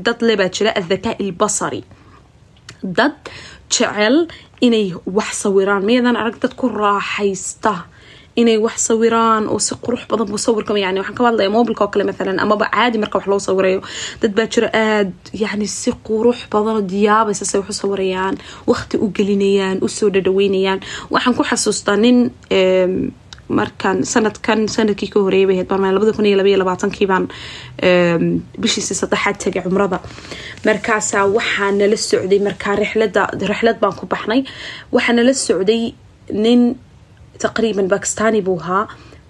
[0.08, 1.82] dad lebaa jira adhakaa ilbasari.
[2.98, 3.16] Dad
[3.74, 4.16] jecel
[4.66, 5.84] inay wax sawiraan.
[5.88, 7.74] Miyadan arag dad ku raaxaysta
[8.42, 11.92] inay wax sawiraan oo si qurux badan buu sawirka yani waxaan ka hadlaya mobilka oo
[11.94, 13.80] kale maalan amaba caadi marka wax loo sawirayo.
[14.22, 15.12] Dad baa jira aada
[15.44, 18.36] yani si qurux badan oo diyaabaysa say wax u sawirayaan
[18.72, 20.80] waqti u gelinayaan u soo dhadhaweynayaan.
[21.14, 22.18] Waxaan ku xasuustaa nin
[23.60, 27.26] markan sanadkan sannadkii ka horeeyay bay ahayd baan labada kun iyo labaiyo labaatankii baan
[28.62, 30.00] bishiisii saddexaad tegay cumrada.
[30.66, 34.42] Markaasaa waxaa nala socday markaa rixlada rixlad baan ku baxnay.
[34.96, 35.94] Waxaa nala socday
[36.44, 36.62] nin
[37.46, 38.84] taqriiban bakistani buu ahaa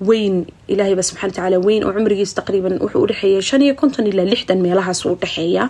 [0.09, 0.35] weyn
[0.73, 4.99] ilaahayba subxana watacaala weyn oo cumrigiis taqriiban wuxuu udhexeeya shan iyo konton ilaa lixdan meelahaas
[5.05, 5.63] u dhexeeya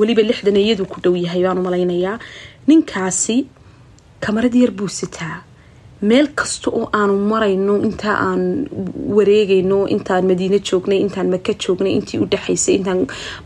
[0.00, 2.16] weliba lixdan iyadu ku dhow yahay baan umalaynayaa
[2.68, 3.36] ninkaasi
[4.24, 5.36] kamarad yar buu sitaa
[6.10, 8.42] meel kasta oo aanu marayno intaa aan
[9.16, 13.00] wareegayno intaan madiine joognay intaan maka joognay intii udhexaysay intaan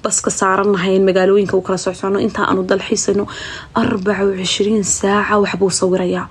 [0.04, 3.24] baska saarannahayn magaalooyinka u kala socsono intaa aanu dalxiisano
[3.82, 6.26] arbaca cishriin saaca waxbuu sawirayaa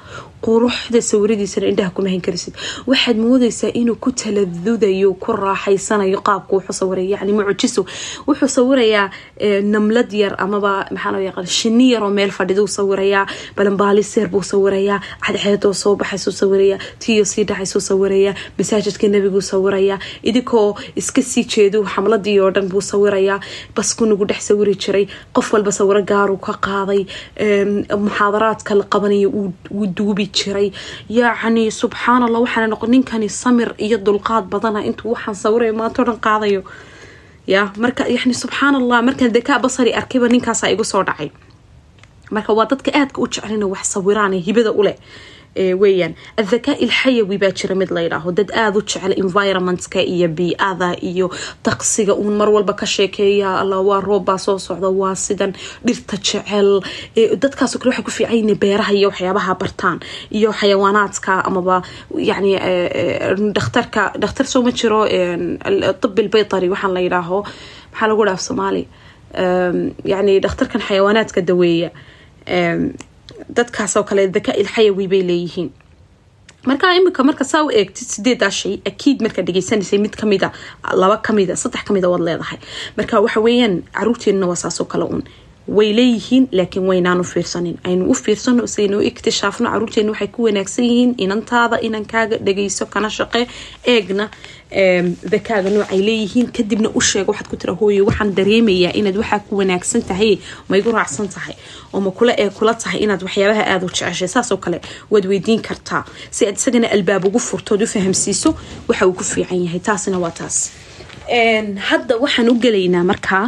[0.45, 2.54] quruxda sawiradiisana indhaha kuma hayn karisid
[2.91, 7.82] waxaad moodaysaa inuu ku taladudayo ku raaxaysanayo qaabku wuxuu sawiraya yani mucjiso
[8.27, 9.06] wuxuu sawirayaa
[9.73, 13.23] namlad yar amaba maxaa loo yaqaan shini yar oo meel fadhiduu sawirayaa
[13.58, 19.99] balanbaaliseer buu sawirayaa cadceedoo soo baxaysuu sawirayaa tiyo sii dhaxaysuu sawirayaa masaajidka nebiguu sawirayaa
[20.30, 23.39] idinkoo iska sii jeedu xamladii oo dhan buu sawirayaa.
[23.75, 27.01] Basku dhex sawiri jiray qof walba sawiro gaaruu ka qaaday
[28.06, 30.67] muxaadaraadka la qabanaya wuu duubi jiray.
[31.10, 36.20] Yacni subxaan allah waxaana noqon ninkani samir iyo dulqaad badana intuu waxaan sawirayo maantao dhan
[36.26, 36.62] qaadayo.
[37.48, 41.30] Ya marka yani subxaan allah markaan dakaa basari arkayba ninkaasa igu soo dhacay.
[42.32, 44.96] Marka waa dadka aadka u jecelina wax sawiraan hibada uleh
[45.56, 46.14] weeyaan.
[46.38, 51.28] Adhakaa ilxayawi baa jira mid layidhaaho dad aada u jecel environmentka iyo bii-ada iyo
[51.66, 53.60] daqsiga uun mar walba ka sheekeeya.
[53.60, 55.54] Alla waa roobbaa soo socda waa sidan
[55.86, 56.70] dhirta jecel.
[57.44, 60.00] Dadkaasoo kale waxay ku fiican beeraha iyo waxyaabaha bartaan
[60.32, 61.82] iyo xayawaanaadka amaba
[62.16, 62.52] yani
[63.56, 65.04] dhakhtarka dhakhtar soo ma jiro
[66.02, 67.44] tibi lbaytari waxaan la yidhaaho.
[67.92, 68.84] Maxaa lagu dhaaf soomaali?
[70.12, 71.90] Yani dhakhtarkan xayawaanaadka daweeya
[73.49, 75.69] dadkaasoo kale daka ilxayawi bay leeyihiin.
[76.65, 80.51] Markaa imika marka saa u eegtid sideedaa shay akiid markaa dhegeysanaysay mid kamida
[80.93, 82.60] laba kamida saddex kamida waad leedahay.
[82.97, 85.23] Marka waxa weeyaan caruurteenna waa saasoo kale un
[85.78, 87.76] way leeyihiin laakiin waynaan u fiirsanin.
[87.88, 93.10] Aynu u fiirsano saynu u iktishaafno caruurteena waxay ku wanaagsan yihiin inantaada inankaaga dhageyso kana
[93.18, 93.42] shaqe
[93.94, 94.26] eegna
[95.34, 99.58] dakaaga noocay leeyihiin kadibna u sheeg waxaad ku tira hooye waxaan dareemayaa inaad waxaa ku
[99.62, 100.34] wanaagsan tahay
[100.70, 101.56] ma igu raacsan tahay
[101.94, 104.28] oo kula ee kula tahay inaad waxyaabaha aada u jeceshay.
[104.36, 104.78] Saasoo kale
[105.12, 106.04] waad weydiin kartaa
[106.36, 108.50] si aad isagana albaab ugu furtood u fahamsiiso
[108.88, 109.80] waxa uu ku fiican yahay.
[109.80, 110.58] Taasina waa taas.
[111.90, 113.46] Hadda waxaan u gelaynaa markaa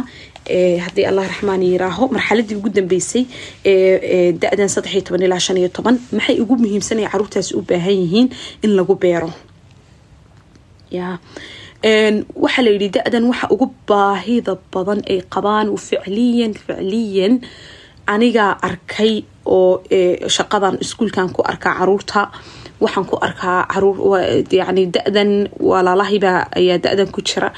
[0.84, 3.24] haddii allah raxmaan yiraaho marxaladii ugu dambeysay
[4.42, 8.26] da-dan saddex iyo toban ilaa shan iyo toban maxay ugu muhiimsanaya caruurtaasi u baahan yihiin
[8.64, 9.30] in lagu beero?
[10.90, 11.18] Ya.
[12.44, 17.34] Waxaa la yidhi da-dan waxa ugu baahida badan ay qabaan ficliyan ficliyan
[18.14, 19.80] anigaa arkay oo
[20.36, 22.22] shaqadan iskuulkan ku arkaa carruurta
[22.80, 23.96] waxaan ku arkaa carruur
[24.52, 25.30] yani da-dan
[25.60, 27.52] walaalahibaa ayaa da-dan ku jira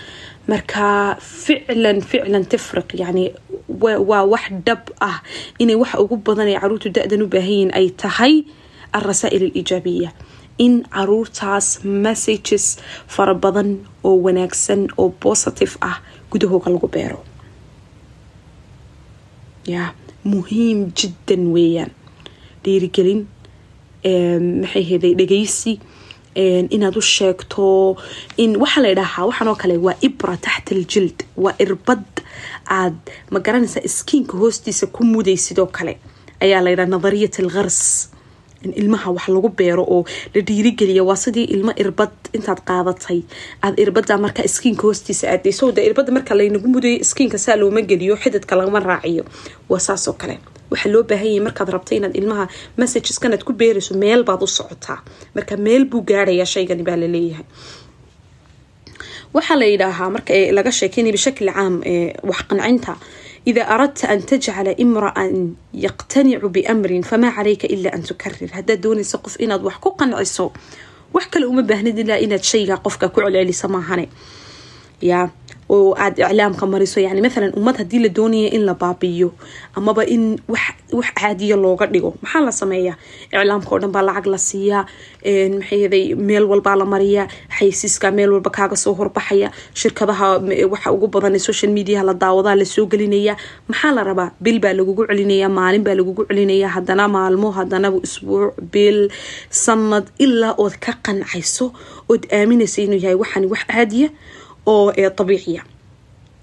[0.51, 3.25] marka ficlan ficlan tafriq yani
[3.69, 5.19] waa wax dhab ah.
[5.59, 8.35] Inay waxa ugu badan ay caruurtu da-dan u baahanyihin ay tahay
[8.97, 10.11] alrasaa'il alijaabiya.
[10.59, 12.79] In caruurtaas messages
[13.15, 15.99] fara badan oo wanaagsan oo positive ah
[16.31, 17.21] gudahooga lagu beero.
[19.67, 19.93] Ya
[20.25, 21.91] muhiim jiddan weeyaan.
[22.65, 23.27] Dhiirigelin
[24.63, 25.73] maxay heday dhegeysi
[26.77, 27.97] inaad u sheegto
[28.37, 32.05] in waxaa la ydhahaa waxaan oo kale waa ibra taxta aljild waa irbad
[32.81, 32.97] aad
[33.33, 35.95] ma garanaysa iskiinka hoostiisa ku mudaysidoo kale.
[36.45, 38.11] Ayaa la ydhaha nadariyat alkhars
[38.65, 43.21] in ilmaha wax lagu beero oo la dhiirigeliya waa sidii ilmo irbad intaad qaadatay.
[43.63, 48.17] Aad irbada marka iskiinka hoostiisa aadeyso de irbada marka laynagu mudayo iskiinka saa looma geliyo
[48.23, 49.25] xididka lagama raaciyo.
[49.69, 50.39] Waa saasoo kale
[50.71, 52.45] waxaa loo baahanyay markaad rabto inaad ilmaha
[52.81, 54.99] messageskanad ku beerayso meel baad u socotaa
[55.37, 57.47] marka meel buu gaarayaa shaygani baa la leeyahay
[59.37, 61.75] waxaa la yidhaahaa marka laga sheekeynaya bishakli caam
[62.31, 62.93] wax qancinta
[63.51, 65.35] ida aradta an tajcala imra'an
[65.87, 70.47] yaqtanicu biamrin famaa calayka ila an tukarir haddaad doonaysa qof inaad wax ku qanciso
[71.15, 74.07] wax kale uma baahnid ilaa inaad shaygaa qofka ku celceliso maahane.
[75.11, 75.27] Yaa
[75.75, 79.29] oo aada iclaamka mariso yani maalan ummad haddii la doonaya in la baabiyo
[79.79, 80.25] amaba in
[80.99, 82.97] wax caadiya looga dhigo maxaa la sameeyaa
[83.33, 84.83] iclaamka oo dhan baa lacag la siiyaa
[85.59, 87.27] maxayday meel walbaa la mariyaa
[87.59, 89.49] xaysiiska meel walba kaaga soo horbaxaya
[89.81, 90.29] shirkadaha
[90.73, 93.35] waxa ugu badan social mediaha la daawadaa la soo gelinaya
[93.69, 98.55] maxaa la rabaa bil baa lagugu celinaya maalin baa lagugu celinaya hadana maalmo hadanaba isbuuc
[98.73, 99.01] bil
[99.63, 101.67] sanad ilaa ood ka qancayso
[102.13, 104.09] ood aaminaysa inuu yahay waxaan wax caadiya
[104.67, 104.91] oo
[105.23, 105.63] abiiciya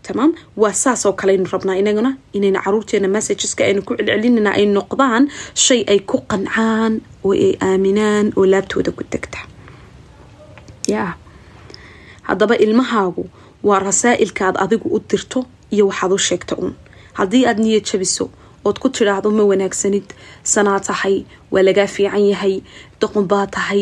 [0.08, 0.32] tamaam
[0.62, 5.24] waa saasoo kale aynu rabnaa inaguna inayna caruurteena messageska aynu ku celcelinana ay noqdaan
[5.66, 6.94] shay ay ku qancaan
[7.26, 9.40] oo ay aaminaan oo laabtooda ku degta.
[10.88, 11.16] Ya
[12.28, 13.24] haddaba ilmahaagu
[13.64, 15.40] waa rasaa'ilka aad adigu u dirto
[15.72, 16.74] iyo waxaad u sheegta uun.
[17.14, 18.26] Haddii aad niyad jabiso
[18.66, 20.08] ood ku tidhaahdo ma wanaagsanid
[20.44, 22.56] sanaa tahay waa lagaa fiican yahay
[23.02, 23.82] doqon baa tahay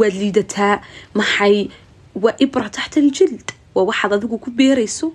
[0.00, 0.74] waad liidataa
[1.18, 1.56] maxay
[2.22, 5.06] waa ibra taxta aljild waa waxaad adigu ku beerayso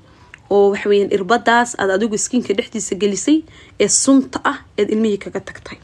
[0.53, 3.37] oo waxaweyaan irbadaas aad adigu iskiinka dhexdiisa gelisay
[3.83, 5.77] ee sunta ah eed ilmihii kaga tagtay.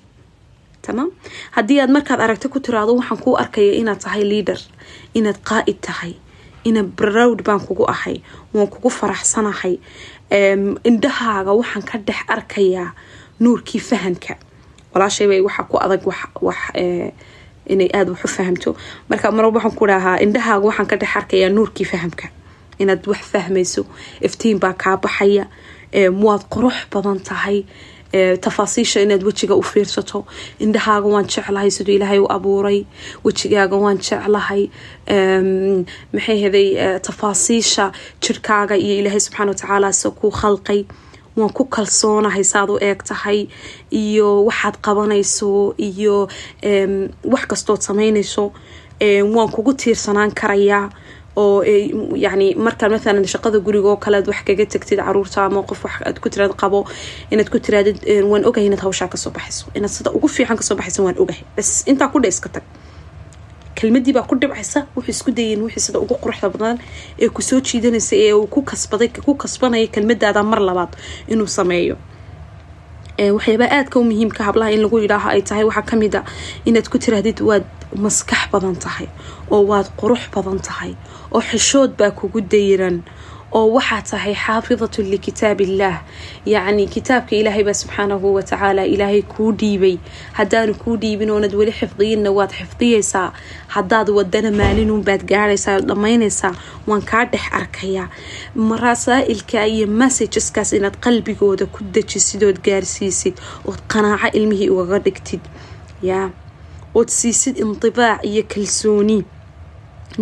[0.85, 1.09] Tamaam
[1.55, 4.59] haddii aad markaad aragta ku tiraado waxaan kuu arkaya inaad tahay leader
[5.17, 6.13] inaad qaa'id tahay
[6.63, 8.17] ina browd baan kugu ahay
[8.53, 9.75] waan kugu faraxsanahay.
[10.89, 12.93] Indhahaaga waxaan ka dhex arkayaa
[13.39, 14.33] nuurkii fahamka.
[14.93, 16.57] Walaashaybay waxaa ku adag wax
[17.73, 18.69] inay aada wax u fahamto.
[19.09, 22.27] Marka mar waxaan ku dhahaa indhahaaga waxaan ka dhex arkayaa nuurkii fahamka.
[22.81, 23.81] Inaad wax fahmayso
[24.27, 25.45] iftiin baa kaa baxaya
[26.23, 27.65] waad qurux badan tahay
[28.45, 30.25] tafaasiisha inaad wejiga u fiirsato.
[30.59, 32.79] Indhahaaga waan jeclahay siduu ilaahay u abuuray
[33.25, 34.63] wejigaaga waan jeclahay
[36.13, 36.67] maxay heday
[37.07, 37.91] tafaasiisha
[38.23, 40.81] jirkaaga iyo ilaahay subxaana watacaala se kuu khalqay
[41.41, 43.39] waan ku kalsoonahay saaad u eeg tahay
[44.03, 45.49] iyo waxaad qabanayso
[45.89, 46.15] iyo
[47.33, 48.51] wax kastood samaynayso
[49.35, 50.89] waan kugu tiirsanaan karayaa
[51.43, 51.63] oo
[52.25, 55.95] yani markaa maalan shaqada guriga oo kale aad wax kaga tagtid carruurta ama qof wax
[56.07, 56.79] aad ku tiraad qabo
[57.31, 57.97] inaad ku tiraadid
[58.31, 61.17] waan ogahay inaad hawshaa ka soo baxayso inaad sida ugu fiican ka soo baxayso waan
[61.23, 62.63] ogahay bas intaa ku dhe iska tag
[63.79, 66.77] kelmadii baa ku dhibcaysa wuxuu isku dayeen wixii sida ugu quruxda badan
[67.23, 70.91] ee ku soo jiidanaysa ee uu ku kasbaday ku kasbanaya kelmadaada mar labaad
[71.31, 71.95] inuu sameeyo.
[73.35, 76.21] Waxyaabaa aadka u muhiimka hablaha in lagu yidhaaho ay tahay waxaa ka mid a
[76.65, 77.65] inaad ku tiraahdid waad
[78.05, 79.07] maskax badan tahay
[79.51, 80.91] oo waad qurux badan tahay
[81.31, 83.03] oo xishood baa kugu dayran
[83.51, 85.97] oo waxaa tahay xaafidatu likitaab illaah
[86.45, 89.97] yacni kitaabka ilaahay baa subxaanahu watacaala ilaahay kuu dhiibay.
[90.37, 93.33] Haddaanu kuu dhiibin oonad weli xifdiyinna waad xifdiyaysaa.
[93.75, 96.53] Haddaad wadana maalinunbaad gaaraysaa ood dhammaynaysaa
[96.87, 98.07] waan kaa dhex arkayaa.
[98.55, 103.35] Marasaailka iyo messageskaas inaad qalbigooda ku dejisid ood gaarsiisid
[103.65, 105.41] ood qanaaco ilmihii ugaga dhigtid.
[106.03, 106.29] Yaa.
[106.95, 109.23] Ood siisid indibaac iyo kalsooni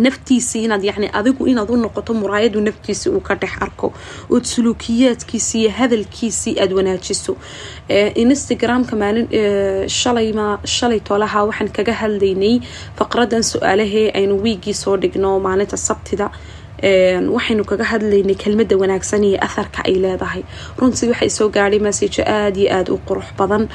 [0.06, 3.92] naftiisii inaad yani adigu inaad u noqoto muraayadu naftiisi uu ka dhex arko
[4.30, 7.36] ood suluukiyaadkiisi iyo hadalkiisii aada wanaajiso.
[8.14, 9.26] Instagramka maalin
[9.88, 12.60] shalayma shalay tolaha waxaan kaga hadlaynay
[12.98, 16.30] faqradan su'aalahee aynu wiigii soo dhigno maalinta sabtida.
[17.36, 20.42] Waxaynu kaga hadlaynay kelmada wanaagsan iyo atharka ay leedahay.
[20.78, 23.68] Runtii waxay soo gaadhay masejo aada iyo aada u qurux badan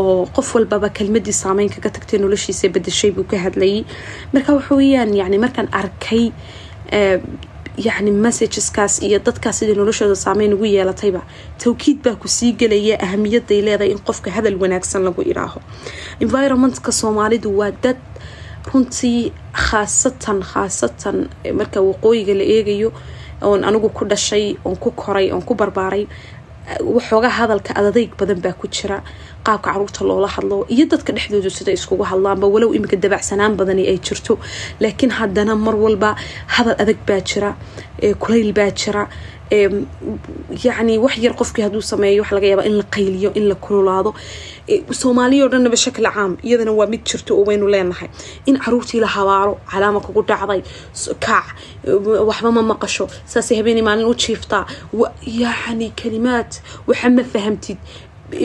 [0.00, 3.84] oo qof walbaba kelmadii saameyn kaga tagtay noloshiisa bedeshay buu ka hadlayay.
[4.32, 6.24] Marka waxa weyaan yani markaan arkay
[7.86, 11.22] yani messageskaas iyo dadkaas sidai noloshooda saameyn ugu yeelatayba
[11.62, 15.60] tawkiid baa ku sii gelaya ahamiyaday leedahay in qofka hadal wanaagsan lagu iraaho.
[16.20, 17.98] Environmentka soomaalidu waa dad
[18.72, 19.32] runtii
[19.66, 21.16] khaasatan khaasatan
[21.58, 22.92] marka waqooyiga la eegayo
[23.42, 26.06] oon anigu ku dhashay oon ku koray oon ku barbaaray
[26.94, 29.02] waxooga hadalka adadeyg badan baa ku jira
[29.46, 33.98] qaabka carruurta loola hadlo iyo dadka dhexdooda sida iskugu hadlaanba walow iminka dabacsanaan badani ay
[34.06, 34.32] jirto.
[34.82, 36.10] Laakiin haddana mar walba
[36.54, 37.50] hadal adag baa jira
[38.22, 39.02] kulayl baa jira
[40.64, 44.10] yacni wax yar qofkii hadduu sameeyo waxa laga yaabaa in la qayliyo in la kululaado.
[45.00, 48.08] Soomaaliya o dhanna bashakli caam iyadana waa mid jirto oo waynu leenahay.
[48.46, 50.60] In caruurtii la habaaro calaama kugu dhacday
[51.20, 51.46] kaac
[52.28, 53.04] waxba ma maqasho.
[53.32, 54.64] Saasay habeenay maalin u jiiftaa.
[55.42, 56.50] Yacni kalimaad
[56.88, 57.78] waxa ma fahamtid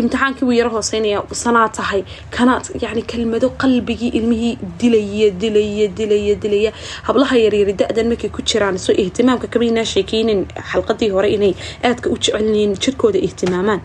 [0.01, 2.03] imtixaankii wuu yaro hooseynaya sanaa tahay.
[2.37, 6.71] Kanaad yani kelmado qalbigii ilmihii dilaya dilaya dilaya dilaya.
[7.07, 12.17] Hablaha yaryari da-dan markay ku jiraan soo ihtimaamka kamaynaa sheekeynin xalqadii hore inay aadka u
[12.17, 13.81] jecelyihiin jirkooda ihtimaamaan.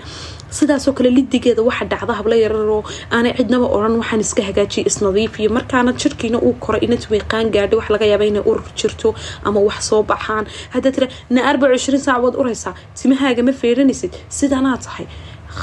[0.54, 5.92] Sidaasoo kale lidigeeda waxa dhacda hablo yararoo aanay cidnaba odhan waxaan iska hagaajiyay isnadiifiyo markaana
[6.02, 9.14] jirkiina uu koro inad weeqaan gaadho wax laga yaaba inay urur jirto
[9.44, 10.44] ama wax soo baxaan.
[10.74, 15.06] Haddaa tira na arbac ishriin saac uraysaa timahaaga ma feeranaysid sidanaa tahay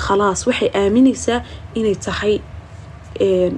[0.04, 1.40] khalaas waxay aaminaysaa
[1.80, 2.36] inay tahay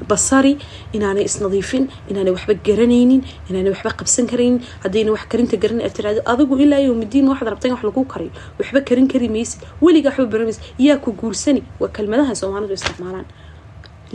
[0.10, 0.54] basari
[0.96, 6.22] inaanay isnadiifin inaanay waxba garanaynin inaanay waxba qabsan karaynin haddayna wax karinta garan aad tiraado
[6.34, 10.26] adigu ilaa yowmidiin waxaad rabta in wax lagu karayo waxba karin kari maysid weliga waxba
[10.34, 13.26] baranaysid yaa ku guursani waa kelmadaha soomaalidu isticmaalaan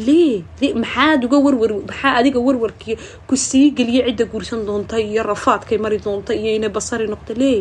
[0.07, 0.45] lee
[0.83, 2.97] maxaad uga warwar maxaa adiga warwarkii
[3.29, 7.59] ku sii geliya cidda guursan doonta iyo rafaadkay mari doonta iyo inay basari noqda lee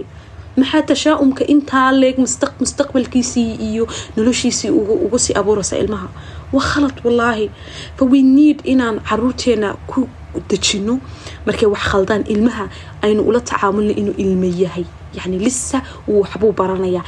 [0.58, 2.18] maxaa tashaa-umka intaa leeg
[2.62, 4.70] mustaqbalkiisii iyo noloshiisii
[5.06, 6.08] uga sii abuuraysa ilmaha?
[6.54, 7.50] Waa khalad wallaahi.
[7.98, 10.10] Fa we need inaan caruurteena ku
[10.50, 11.00] dejino
[11.46, 12.70] markay wax khaldaan ilmaha
[13.02, 14.86] aynu ula tacaamulna inuu ilmo yahay.
[15.14, 17.04] Yacni lisa wuu waxbuu baranayaa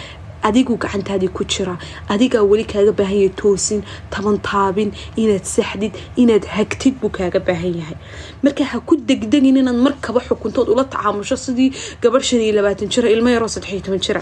[0.48, 1.76] adiguu gacantaadii ku jira.
[2.14, 3.82] Adigaa weli kaaga baahanya toosin
[4.14, 7.98] tabantaabin inaad saxdid inaad hagtid buu kaaga baahan yahay.
[8.44, 11.70] Marka ha ku degdegin inaad markaba xukuntood ula tacaamusho sidii
[12.02, 14.22] gabadh shan iyo labaatan jira ilmo yaroo saddexiyo toban jira.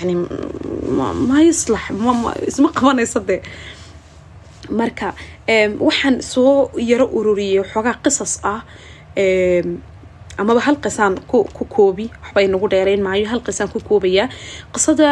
[0.00, 0.14] Yani
[1.28, 1.84] ma yaslax
[2.50, 3.40] isma qabanaysa dee.
[4.70, 5.14] Marka
[5.86, 8.60] waxaan soo yaro ururiyay xoogaa qisas ah
[10.42, 14.26] amaba hal qisaan ku koobi waxba inagu dheereyn maayo hal qisaan ku koobayaa
[14.74, 15.08] qisada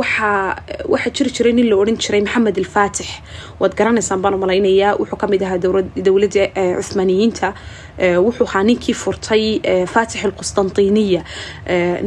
[0.00, 0.56] waxaa
[0.92, 3.06] waxaa jiri jiray nin la odhan jiray maxamed alfaatix
[3.60, 5.58] waad garanaysaan baan umalaynayaa wuxuu ka mid ahaa
[6.06, 6.44] dowladda
[6.78, 7.48] cuthmaaniyiinta
[8.26, 9.44] wuxuu ahaa ninkii furtay
[9.94, 11.22] faatix alqustantiniya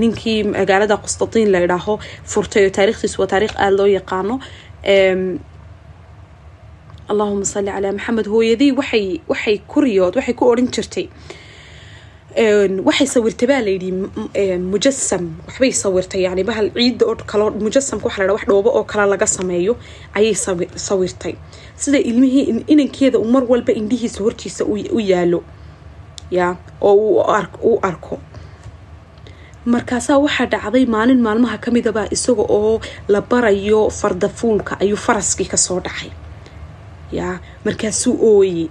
[0.01, 1.93] ninkii magaalada qustantiin la idhaaho
[2.33, 4.35] furtay oo taarikhdiisu waa taarikh aada loo yaqaano.
[7.11, 11.05] Allahuma salli calaa maxamed hooyadii waxay waxay kuriyood waxay ku odhan jirtay
[12.35, 13.91] waxay sawirtay baa layidhi
[14.71, 18.83] mujasam waxbay sawirtay yani bahal ciidda oo kalo mujasamka waxa la dhaha wax dhoobo oo
[18.83, 19.77] kale laga sameeyo
[20.13, 20.35] ayay
[20.75, 21.35] sawirtay.
[21.75, 25.43] Sida ilmihii inankeeda uu mar walba indhihiisa hortiisa u yaalo
[26.31, 27.23] ya oo
[27.63, 28.19] u arko.
[29.65, 35.79] Markaasaa waxaa dhacday maalin maalmaha kamidabaa isaga oo la barayo fardafuulka ayuu faraskii ka soo
[35.79, 36.11] dhacay
[37.11, 37.39] ya.
[37.65, 38.67] Markaasuu ooyey.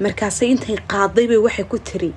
[0.00, 2.12] Markaasay intay qaadaybay waxay ku tiri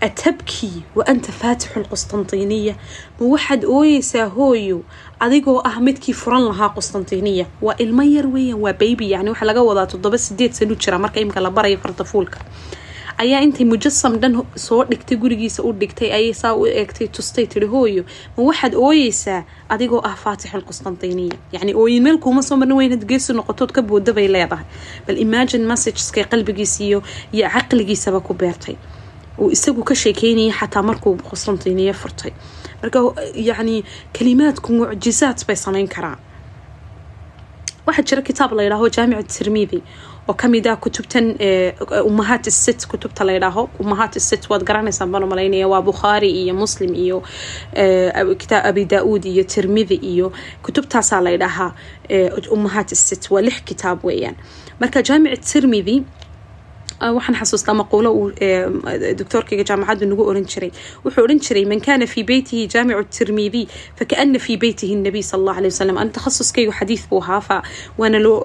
[0.00, 2.74] atabkii wa anta faatixu lqustantiniya
[3.20, 4.82] ma waxaad ooyeysaa hooyo
[5.20, 9.62] adigoo ah midkii furan lahaa qustantiniya waa ilmo yar weeyaan waa baybi yani waxaa laga
[9.62, 12.38] wadaa toddoba sideed sanu jira marka imika la barayo fardafuulka
[13.18, 17.66] ayaa intay mujasam dhan soo dhigtay gurigiisa u dhigtay ayay saa u eegtay tustay tiri
[17.66, 18.04] hooyo
[18.36, 23.32] ma waxaad ooyeysaa adigoo ah faatixu lqustantiniya yani ooyin meel kuuma soo marin weynad geesu
[23.32, 24.64] noqotood ka booda bay leedahay
[25.06, 27.00] bal imagine messageska qalbigiisa
[27.32, 28.76] caqligiisaba ku beertay
[29.38, 32.32] uu isagu ka sheekeynayay xataa markuu qustantiniya furtay.
[32.82, 32.98] Marka
[33.34, 36.18] yani kalimaadku mucjizaad bay sameyn karaan.
[37.86, 39.82] Waxaa jira kitaab la yidhaaho jaamic tirmidi
[40.28, 41.36] oo ka mid ah kutubtan
[42.08, 43.68] umahaat sit kutubta la yidhaaho.
[43.78, 47.22] Umahaat sit waad garanaysaan baan u malaynaya waa bukhaari iyo muslim iyo
[48.38, 51.72] kitaab abi da'uud iyo tirmidi iyo kutubtaasaa la yidhaahaa
[52.50, 54.36] umahaat sit waa lix kitaab weeyaan.
[54.80, 56.04] Marka jaamic tirmidi
[57.00, 58.30] waxaan xasuustaa maquulo uu
[59.18, 60.70] doctoorkayga jaamacaddu nagu oran jiray.
[61.04, 63.62] Wuxuu oran jiray man kana fii beytihi jaamicu tirmidi
[63.98, 67.62] fakaana fii beytihi nabiy sal allah alay wasalam ana takhasuskaygu xadiid buu ahaa fa
[67.98, 68.38] waana loo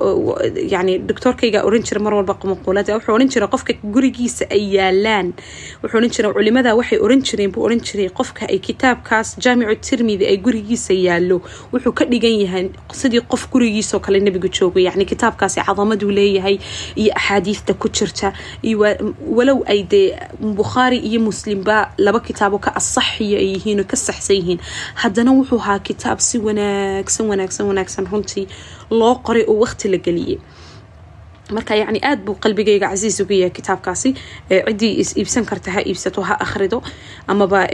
[0.74, 2.96] yani doctoorkayga oran jiray mar walba maquulada.
[2.98, 5.34] Wuxuu oran jiray qofka gurigiisa ay yaalaan.
[5.84, 10.26] Wuxuu oran jiray culimada waxay oran jireen buu oran jiray qofka ay kitaabkaas jaamicu tirmidi
[10.26, 11.42] ay gurigiisa yaallo.
[11.74, 16.58] Wuxuu ka dhigan yahay sidii qof gurigiisoo kale nebigu joogo yani kitaabkaasi cadamaduu leeyahay
[16.96, 18.34] iyo axaadiista ku jirta
[19.38, 20.16] walow ay dee
[20.60, 24.60] bukhaari iyo muslimba laba kitaabo ka asaxiya ay yihiin oo ka saxsan yihiin.
[25.02, 28.46] Haddana wuxuu ahaa kitaab si wanaagsan wanaagsan wanaagsan runtii
[29.00, 30.40] loo qoray oo waqti la geliyay.
[31.50, 34.10] Marka yani aada buu qalbigayga casiis uga yahay kitaabkaasi.
[34.50, 36.78] Ciddii is iibsan karta ha iibsato ha akhrido
[37.28, 37.66] amaba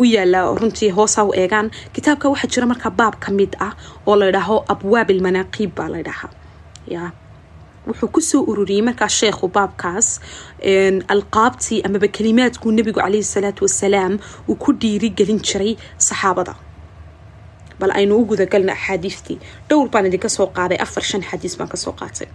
[0.00, 1.70] u yaalaa runtii hoosa u eegaan.
[1.92, 3.72] Kitaabka waxaa jira markaa baab ka mid ah
[4.06, 6.30] oo la ydhaaho abwaab ilmanaaqiib baa la ydhahaa
[6.94, 7.10] ya
[7.90, 10.08] wuxuu ku soo ururiyey markaa sheekhu baabkaas
[11.14, 14.12] alqaabtii amaba kalimaadkuu nebigu caleyhi salaatu wasalaam
[14.48, 15.72] uu ku dhiirigelin jiray
[16.08, 16.54] saxaabada.
[17.80, 19.38] Bal aynu u gudagalna axaadiistii.
[19.68, 22.28] Dhowr baan idinka soo qaaday afar shan xadiis baan ka soo qaatay.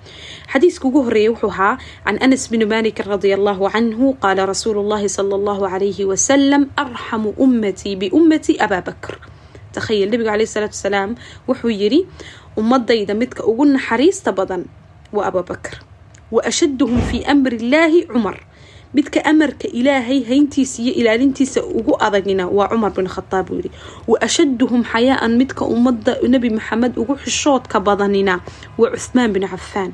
[0.51, 5.09] Xadiiska ugu horeeyay wuxuu ahaa can anas bni malik radia allahu canhu qaala rasuulu llahi
[5.17, 9.13] sala allahu calayhi wasalam arxamu ummatii biummatii abaa bakr
[9.75, 11.11] takhayal nebigu caleyhi salaatu wasalaam
[11.47, 11.99] wuxuu yiri
[12.57, 14.61] ummadayda midka ugu naxariista badan
[15.15, 15.75] waa abubakr
[16.31, 18.37] wa ashaduhum fii amri illaahi cumar
[18.95, 23.71] midka amarka ilaahay hayntiisa iyo ilaalintiisa ugu adagina waa cumar bin khataab buu yidhi
[24.07, 28.33] wa ashaduhum xayaa-an midka ummadda nebi maxamed ugu xishoodka badanina
[28.79, 29.91] waa cuthmaan bin cafaan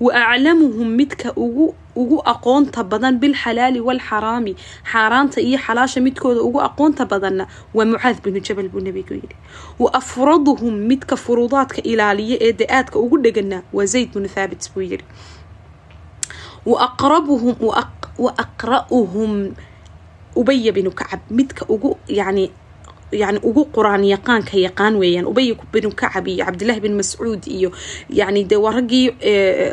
[0.00, 4.52] wa aclamuhum midka ugu aqoonta badan bilxalaali waalxaraami
[4.92, 9.36] xaaraanta iyo xalaasha midkooda ugu aqoonta badanna waa mucaad binu jabal buu nebigu yidhi
[9.82, 15.04] wa afraduhum midka furuudaadka ilaaliya ee da'aadka ugu dhegana waa zayd binu thaabit buu yidhi
[16.66, 19.54] wa aqra'uhum
[20.36, 22.50] ubaya binu kacab midka ugu yani
[23.12, 25.26] yani ugu quraan yaqaanka yaqaan weeyaan.
[25.26, 27.70] Ubay binu kacab iyo cabdillahi bin mascuud iyo
[28.10, 29.10] yani dee waa raggii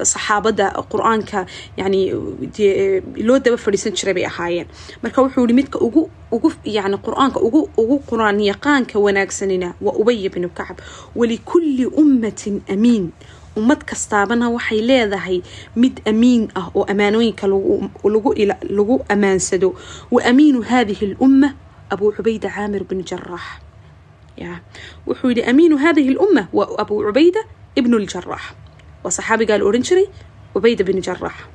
[0.06, 1.46] saxaabada qur'aanka
[1.78, 2.12] yani
[3.28, 4.68] loo daba fadhiisan jiray bay ahaayeen.
[5.04, 10.30] Marka wuxuu yihi midka ugu ugu yani qur'aanka ugu ugu quraan yaqaanka wanaagsanina waa ubaya
[10.30, 10.78] binu kacab.
[11.16, 13.12] Walikulli ummatin amiin.
[13.58, 15.42] Ummad kastaabana waxay leedahay
[15.76, 19.76] mid amiin ah oo amaanooyinka lagu amaansado.
[20.12, 21.54] Wa amiinu hadihi lumma
[21.93, 23.61] أبو عبيدة عامر بن جراح
[24.39, 24.61] يا
[25.07, 27.45] وحولي أمين هذه الأمة وأبو عبيدة
[27.79, 28.55] ابن الجراح
[29.05, 30.09] وصحابي قال أورنجري
[30.57, 31.49] عبيدة بن جراح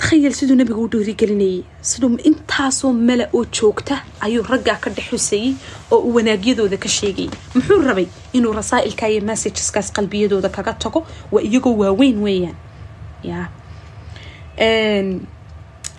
[0.00, 5.50] takhayal siduu nabiga u dhiirigelinayay siduu intaasoo mala oo joogta ayuu raggaa ka dhex xusayey
[5.92, 11.00] oo uu wanaagyadooda ka sheegayay muxuu rabay inuu rasaa'ilka iyo messageskaas qalbiyadooda kaga tago
[11.32, 12.56] waa iyagoo waaweyn weeyaan
[13.30, 13.40] ya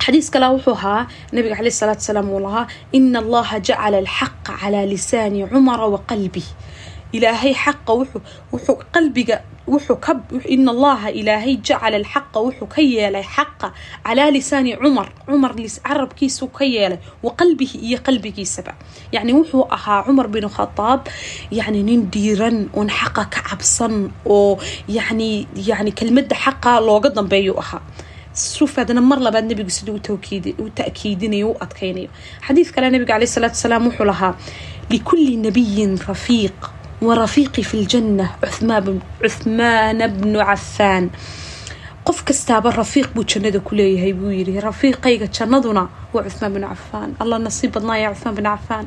[0.06, 1.02] xadiis kale wuxuu ahaa
[1.34, 2.66] nabiga caleyh salaatu salaam uu lahaa
[2.98, 6.46] ina allaha jacala alxaqa calaa lisaani cumara wa qalbih
[7.16, 7.92] ilaahay xaqa
[8.52, 9.36] wuxuu qalbiga
[10.54, 13.68] ina allaha ilaahay jacala alxaqa wuxuu ka yeelay xaqa
[14.06, 15.52] calaa lisaani cumar cumar
[15.86, 18.72] carabkiisuu ka yeelay wa qalbihi iyo qalbigiisaba.
[19.14, 21.00] Yacni wuxuu ahaa cumar bin khadaab
[21.58, 23.94] yacni nin dhiiran oon xaqa ka cabsan
[24.36, 24.58] oo
[24.96, 27.82] yacni yacni kelmadda xaqa looga dambeeyu ahaa
[28.36, 29.96] shuf haddana mar labaad nabigu siduu
[30.64, 32.08] u ta'kiidinayo u adkaynayo
[32.46, 34.32] xadiid kale nabiga caleyh salaatu salaam wuxuu lahaa
[34.90, 36.58] likulli nabiyin rafiiq
[37.06, 41.10] warafiiqi fi ljanna cuthmaana bnu cafaan.
[42.06, 45.82] Qof kastaaba rafiiq buu jannada ku leeyahay buu yiri rafiiqayga jannaduna
[46.14, 47.10] waa cuthmaan binu cafaan.
[47.20, 48.86] Allah nasiib badnaa yaa cuthmaan binu cafaan.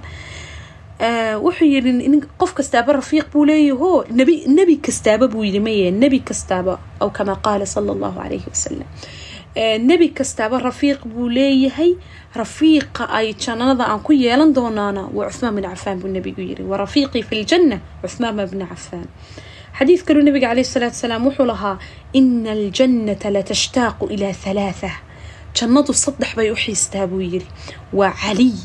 [1.45, 3.89] Wuxuu yiri qof kastaaba rafiiq buu leeyaho
[4.57, 8.87] nebi kastaaba buu yiri maye nebi kastaaba aw kama qaala sala allahu calayhi wasalam
[9.89, 11.91] nebi kastaaba rafiiq buu leeyahay.
[12.35, 16.77] Rafiiqa ay jannada aan ku yeelan doonaana waa cuthmaan bin cafaan buu nabigu yiri wa
[16.77, 19.07] rafiiqii fi ljanna cuthmaan bna cafaan.
[19.79, 21.77] Xadiid kaluu nabiga caleyh salaatu salaam wuxuu lahaa
[22.13, 24.91] ina aljannata latashtaaqu ilaa halaatha
[25.57, 27.47] jannadu saddex bay u xiistaa buu yiri
[27.93, 28.55] waa caliy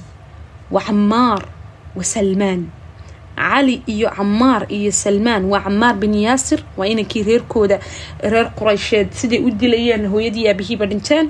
[0.75, 1.43] wa camaar
[1.97, 2.61] wa salmaan
[3.37, 7.79] cali iyo camaar iyo salmaan waa camaar bin yaasir waa inankii reerkooda
[8.33, 11.27] reer quraysheed siday u dilayeen hooyadii aabihiiba dhinteen.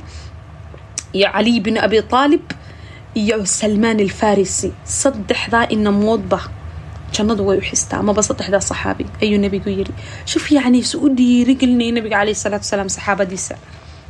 [1.12, 2.44] Iyo caliy bin abi aalib
[3.14, 4.72] iyo salmaan alfarisi.
[4.84, 6.40] Saddexdaa inamoodba
[7.14, 9.92] jannadu way u xistaa amaba saddexdaa saxaabi ayuu nabigu yiri
[10.30, 13.54] shuf yacni su u dhiirigelinaya nabiga caleyhi salaatu salaam saxaabadiisa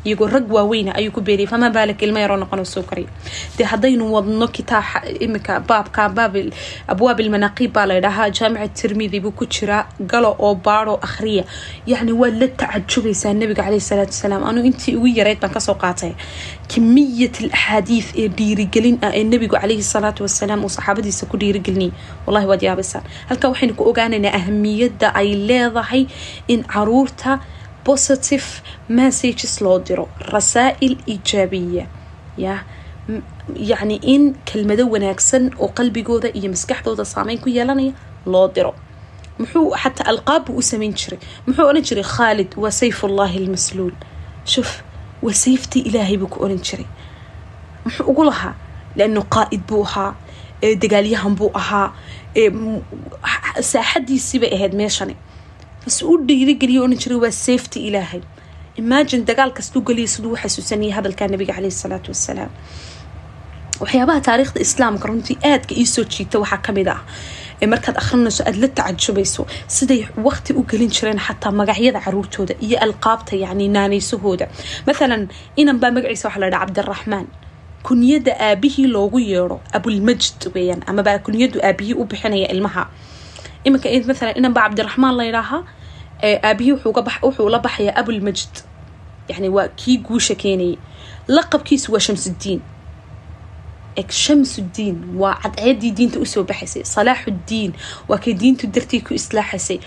[0.05, 3.09] iyagoo rag waaweyna ayuu ku beeriyay famaa baalak ilma yaroo noqonoo soo karaya
[3.59, 6.35] dee haddaynu wadno kitaaxa iminka baabka baab
[6.93, 9.83] abwaab ilmanaaqiib baa la ydhahaa jaamica tirmidi buu ku jiraa
[10.13, 11.45] galo oo baadho akhriya.
[11.87, 14.43] Yacni waad la tacajubaysaa nabiga caleyhi salaatu wasalaam.
[14.49, 16.13] Anuu intii ugu yarayd baan ka soo qaatay.
[16.69, 21.93] Kimiyat alaxaadiid ee dhiirigelin ah ee nabigu caleyhi salaatu wasalaam uu saxaabadiisa ku dhiirigelinayay
[22.27, 26.03] wallahi waad yaabaysaan halkaa waxaynu ku ogaanaynaa ahamiyadda ay leedahay
[26.49, 27.33] in carruurta
[27.85, 28.47] positive
[28.89, 31.85] messages loo diro rasaa'il ijaabiya
[32.45, 32.55] ya
[33.71, 37.93] yacni in kelmado wanaagsan oo qalbigooda iyo maskaxdooda saameyn ku yeelanaya
[38.27, 38.73] loo diro
[39.39, 41.19] muxuu xataa alqaab buu u samayn jiray.
[41.47, 43.93] Muxuu odhan jiray khaalid waa sayfullahi almasluul.
[44.53, 44.71] Shuf
[45.23, 46.87] waa sayftii ilaahay buu ku odhan jiray.
[47.85, 48.55] Muxuu ugu lahaa
[48.97, 50.15] liannu qaa'id buu ahaa
[50.83, 51.89] dagaalyahan buu ahaa
[53.73, 55.17] saaxadiisii bay ahayd meeshani
[55.85, 58.23] bas u dhiirigeliya odhan jiray waa safety ilaahay.
[58.83, 62.51] Imagine dagaal kastuu geliya siduu u xasuusanayay hadalkaa nabiga caleyhi salaatu wasalaam
[63.83, 67.01] waxyaabaha taariikhda islaamka runtii aadka iisoo jiita waxaa ka mid ah
[67.63, 69.43] ee markaad akhrinayso aada la tacajubayso
[69.77, 74.47] siday waqti u gelin jireen xataa magacyada caruurtooda iyo alqaabta yacni naanaysahooda
[74.87, 75.23] mathalan
[75.61, 77.27] inan baa magaciisa waxa la dhaha cabdiraxmaan
[77.87, 82.83] kunyada aabihii loogu yeedho abulmajd weeyaan amaba kunyadu aabihii u bixinaya ilmaha
[83.67, 85.63] iminka maalan inan baa cabdiraxmaan la ydhaahaa
[86.49, 88.55] aabihii wuxuu la baxayaa abulmajd
[89.29, 90.77] yani waa kii guusha keenayay.
[91.37, 92.61] Laqabkiisu waa shamsudiin
[94.01, 97.73] eg shamsudiin waa cadceedii diinta u soo baxaysay salaaxuddiin
[98.09, 99.79] waa kay diintu dartii ku islaaxaysay.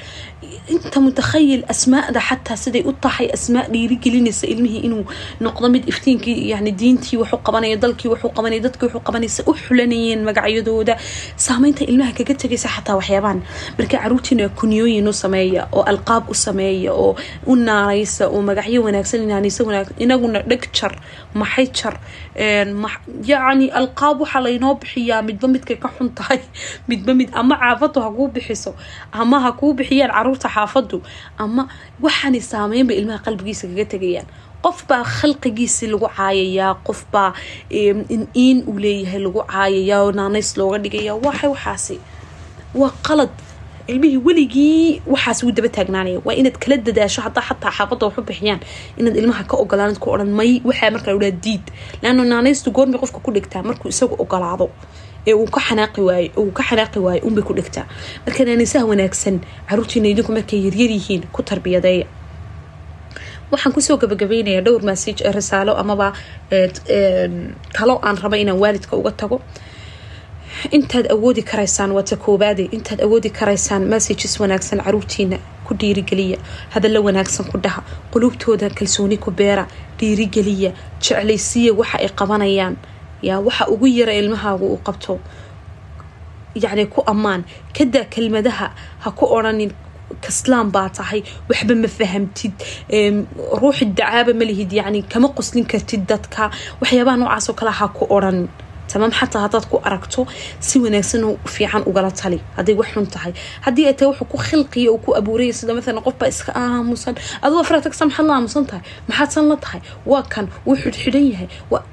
[0.73, 5.03] Inta mutakhayil asmaada xataa siday u tahay asmaa dhiirigelinaysa ilmihii inuu
[5.45, 10.21] noqdo mid iftiinkii yani diintii waxu qabanaya dalkii waxu qabanaya dadkii waxu qabanaysa u xulanayeen
[10.29, 10.95] magacyadooda.
[11.45, 13.39] Saameynta ilmaha kaga tegaysa xataa waxyaabahan
[13.77, 17.15] marka caruurtiina kunyooyin u sameeya oo alqaab u sameeya oo
[17.51, 20.63] u naanaysa oo magacyo wanaagsan naanaysa wanaagsan inaguna dheg
[21.33, 21.95] maxay jar
[23.31, 23.67] yacni
[23.97, 26.41] alqaab waxaa laynoo bixiyaa midba midkay ka xun tahay
[26.89, 28.75] midba mid ama caafadu ha kuu bixiso
[29.11, 31.01] ama ha kuu bixiyaan carruurta xaafadu
[31.37, 31.67] ama
[32.01, 34.27] waxaanay saameynba ilmaha qalbigiisa kaga tegayaan.
[34.61, 37.33] Qof baa khalqigiisii lagu caayayaa qof baa
[37.69, 41.97] in uu leeyahay lagu caayayaa naanays looga dhigaya waxay waxaasi
[42.75, 43.33] waa qalad
[43.91, 48.59] ilmihii weligii waxaas wuu daba taagnaanaya waa inaad kala dadaasho hadaa xataa xaafadda waxu bixiyaan
[48.99, 51.65] inaad ilmaha ka ogolaanad ku odhan may waxaa markaa ladhaa diid.
[52.01, 54.69] Leanna naanaystu goormay qofka ku dhigtaa markuu isagu ogolaado.
[55.27, 57.85] Ee uu ka xanaaqi waayo uu ka xanaaqi waayo unbay ku dhigtaa.
[58.25, 59.35] Marka naanaysaha wanaagsan
[59.69, 62.05] caruurtiina idinku markay yaryar yihiin ku tarbiyadeeya
[63.51, 66.07] waxaan ku soo gabagabaynayaa dhowr massage risaalo amaba
[67.77, 69.37] talo aan raba inaan waalidka uga tago
[70.71, 75.37] intaad awoodi karaysaan waa ta koobaade intaad awoodi karaysaan messages wanaagsan caruurtiina
[75.67, 76.37] ku dhiirigeliya.
[76.73, 77.81] Hadalla wanaagsan ku dhaha.
[78.11, 79.67] Qulubtooda kalsooni ku beera.
[79.99, 80.71] Dhiirigeliya.
[81.01, 82.75] Jeclaysiiya waxa ay qabanayaan.
[83.21, 85.19] Yaa waxa ugu yara ilmahaagu uu qabto.
[86.55, 87.43] Yacni ku ammaan.
[87.77, 88.71] Kadaa kelmadaha
[89.03, 89.71] ha ku odhanin
[90.21, 91.21] kaslaan baa tahay.
[91.49, 92.53] Waxba ma fahamtid.
[93.61, 94.71] Ruuxi dacaaba ma lihid.
[94.73, 96.49] Yani kama qoslin kartid dadka.
[96.81, 98.47] Waxyaabaha noocaas oo kale ha ku odhan
[98.97, 100.21] tamaam xataa haddaad ku aragto
[100.67, 101.23] si wanaagsan
[101.55, 103.33] fiican ugala tali hadday wax xun tahay
[103.65, 107.59] haddii ay tahay wuxuu ku khilqiya ku abuuraya sida maalan qof baa iska aamusan aduu
[107.65, 109.81] afraatagsa maxaad aamusan tahay maxaad san la tahay
[110.11, 111.83] waa kan wuu xidhxidhan yahay waa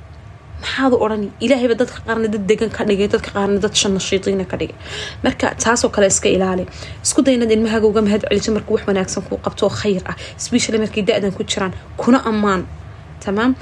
[0.63, 4.57] maxaadu odhani ilaahayba dadka qaarna dad degan ka dhigay dadka qaarna dad shan nashiitiina ka
[4.61, 4.77] dhigay
[5.25, 6.65] marka taasoo kale iska ilaali
[7.05, 10.17] isku day inaad ilmahaaga uga mahad celiso marka wax wanaagsan kuu qabto oo khayr ah
[10.41, 12.63] especially markay da-dan ku jiraan kuna ammaan
[13.25, 13.53] tamaam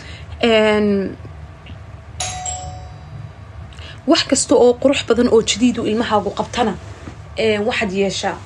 [4.10, 6.72] wax kasta oo qurux badan oo jadiidu ilmahaagu qabtana
[7.68, 8.36] waxaad yeeshaa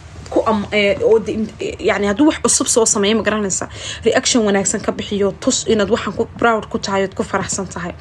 [1.89, 3.69] yani hadduu wax cusub soo sameeya ma garanaysa
[4.05, 7.93] reaction wanaagsan ka bixiyo tus inaad waxaan proud ku tahay ood ku faraxsan tahay.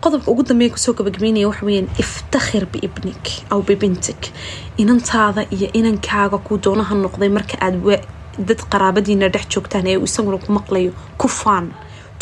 [0.00, 1.66] Qodobka ugu dambeeya ku soo gabagabeynaya waxa
[2.02, 4.32] iftakhir biibnik aw bibintik.
[4.82, 7.76] Inantaada iyo inankaaga kuu doonaha noqday marka aad
[8.48, 11.66] dad qaraabadiina dhex joogtaan ee isaguna ku maqlayo ku faan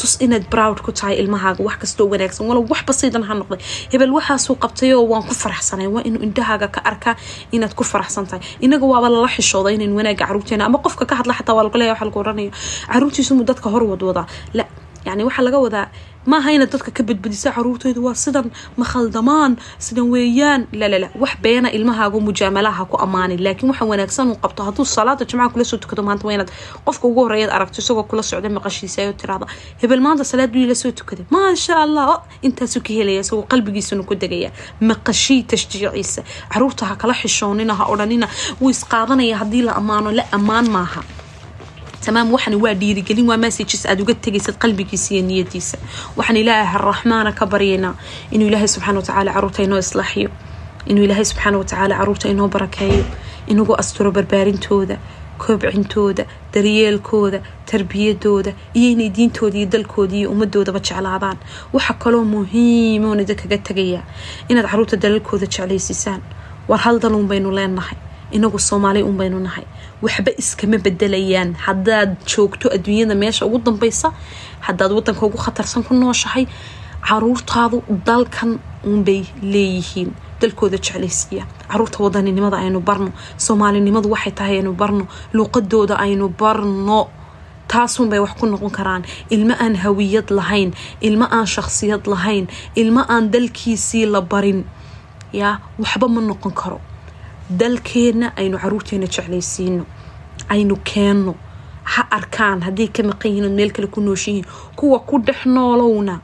[0.01, 2.44] tus inaad browd ku tahay ilmahaaga wax kastoo wanaagsan.
[2.51, 3.59] Walow wax basiidan ha noqday.
[3.92, 5.86] Hebel waxaasuu qabtayoo waan ku faraxsanay.
[5.94, 7.14] Waa inuu indhahaaga ka arkaa
[7.57, 8.42] inaad ku faraxsan tahay.
[8.66, 11.92] Inaga waaba lala xishooda inayn wanaaga caruurteena ama qofka ka hadla xataa waa laga leeya
[11.94, 12.51] waxa lagu oranaya
[12.92, 14.26] caruurtiisumu dadka hor wadwadaa
[14.59, 14.64] la
[15.09, 15.86] yani waxaa laga wadaa
[16.32, 18.46] maaha inaad dadka ka badbadisa caruurteydu waa sidan
[18.78, 19.52] ma khaldamaan
[19.86, 20.60] sidan weeyaan.
[20.80, 25.48] Lalala wax beena ilmahaagu mujaamalaha ku ammaanin laakiin waxa wanaagsan uu qabto hadduu salaada jimcaha
[25.54, 26.50] kula soo tukado maanta waa inaad
[26.86, 29.46] qofka ugu horeeyaad aragto isagoo kula socda maqashiisa oo tiraada
[29.82, 32.08] hebel maanta salaad buu ila soo tukaday maasha allah!
[32.46, 34.50] Intaasuu ka helaya isagoo qalbigiisuna ku degaya.
[34.90, 36.20] Maqashii tashjiiciisa.
[36.52, 38.26] Caruurta ha kala xishoonina ha odhanina.
[38.60, 41.00] Wuu isqaadanaya haddii la ammaano la ammaan maaha
[42.05, 45.76] tamaam waxan waa dhiirigelin waa messages aad uga tegaysad qalbigiisa iyo niyadiisa
[46.16, 47.94] waxaan ilaahay araxmaana ka baryaynaa
[48.34, 50.30] inuu ilaahay subxaana watacaala carruurta inoo islaaxiyo.
[50.90, 53.05] Inuu ilaahay subxaana watacaala carruurta inoo barakeeyo
[53.53, 54.96] inagu asturo barbaarintooda
[55.42, 56.24] koobcintooda
[56.55, 57.38] daryeelkooda
[57.70, 61.36] tarbiyadooda iyo inay diintooda iyo dalkooda iyo ummadoodaba jeclaadaan.
[61.72, 64.03] Waxa kaloo muhiimoon idin kaga tegayaa
[64.49, 66.20] inaad carruurta dalalkooda jeclaysiisaan
[66.68, 67.99] war hal dal uun baynu leenahay
[68.32, 69.64] inagu soomaali un baynu nahay.
[70.02, 71.54] Waxba iskama bedelayaan.
[71.66, 74.08] Haddaad joogto adduunyada meesha ugu dambeysa
[74.66, 76.46] haddaad wadanka ugu khatarsan ku nooshahay
[77.08, 80.10] caruurtaadu dalkan unbay leeyihiin.
[80.40, 81.44] Dalkooda jeclaysiiya.
[81.70, 83.10] Caruurta wadaninimada aynu barno.
[83.36, 85.06] Soomaalinimadu waxay tahay aynu barno.
[85.32, 87.08] Luuqadooda aynu barno.
[87.68, 89.02] Taasunbay wax ku noqon karaan.
[89.30, 90.70] Ilmo aan hawiyad lahayn.
[91.02, 92.46] Ilmo aan shakhsiyad lahayn.
[92.76, 94.64] Ilmo aan dalkiisii la barin.
[95.32, 96.80] Yaa waxba ma noqon karo
[97.51, 99.84] dalkeenna aynu caruurteena jeclaysiino
[100.49, 101.34] aynu keenno
[101.84, 104.44] ha arkaan hadday ka maqan yihiin meel kale ku nooshihiin
[104.76, 106.20] kuwa ku dhex noolowna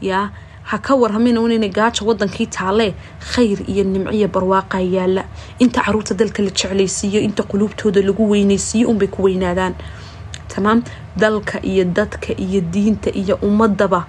[0.00, 0.30] yaa
[0.62, 2.92] ha ka warhamina inayna gaaja wadankii taalee
[3.32, 5.24] khayr iyo nimciya barwaaqaa yaalla
[5.58, 9.74] inta carruurta dalka la jeclaysiiyo inta quluubtooda lagu weynaysiiyo unbay ku weynaadaan.
[10.48, 10.82] Tamaam
[11.16, 14.04] dalka iyo dadka iyo diinta iyo ummadaba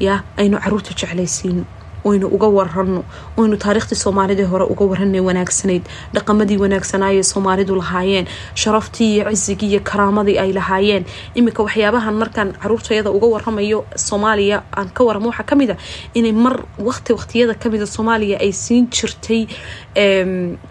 [0.00, 1.64] yaa aynu carruurta jeclaysiino
[2.08, 3.02] oynu uga warano
[3.40, 5.82] oynu taariikhtii soomaalidii hore uga waranay wanaagsanayd
[6.14, 8.26] dhaqamadii wanaagsanaaye soomaalidu lahaayeen
[8.62, 11.04] sharaftii iyo cisigii iyo karaamadii ay lahaayeen.
[11.34, 15.76] Iminka waxyaabahan markaan caruurtayada uga waramayo soomaaliya aan ka waramo waxaa ka mid a
[16.14, 16.56] inay mar
[16.88, 19.42] waqti waqtiyada kamida soomaaliya ay siin jirtay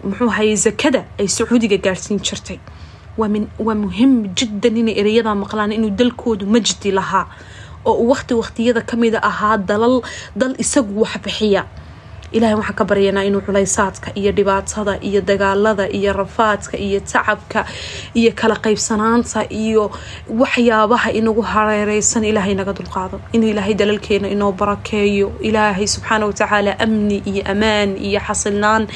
[0.08, 2.58] muxuu ahaye zakada ay sacuudiga gaarsiin jirtay.
[3.18, 7.26] Waa muhiim jiddan inay ereyada maqlaan inuu dalkoodu majdi lahaa
[7.90, 9.94] oo waqti waqtiyada kamida ahaa dalal
[10.40, 11.62] dal isagu wax bixiya
[12.32, 17.64] ilahay waxaan ka baryanaa inuu culaysaadka iyo dhibaatada iyo dagaalada iyo rafaadka iyo tacabka
[18.14, 19.90] iyo kala qaybsanaanta iyo
[20.40, 23.20] waxyaabaha inagu hareereysan ilaahay naga dulqaado.
[23.32, 25.32] Inuu ilaahay dalalkeena inoo barakeeyo.
[25.40, 28.88] Ilaahay subxaana watacaala amni iyo amaan iyo xasilnaan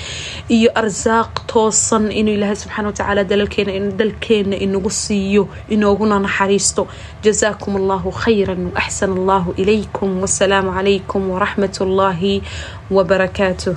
[0.48, 6.88] iyo arsaaq toosan inuu ilaahay subxaana watacaala dalalkeena dalkeena inagu siiyo inooguna naxariisto.
[7.22, 10.20] Jazaakum allahu khayra waaxsan allahu ilaykum.
[10.22, 12.42] Wasalaamu calaykum waraxmat ullaahi
[12.90, 13.74] وبركاته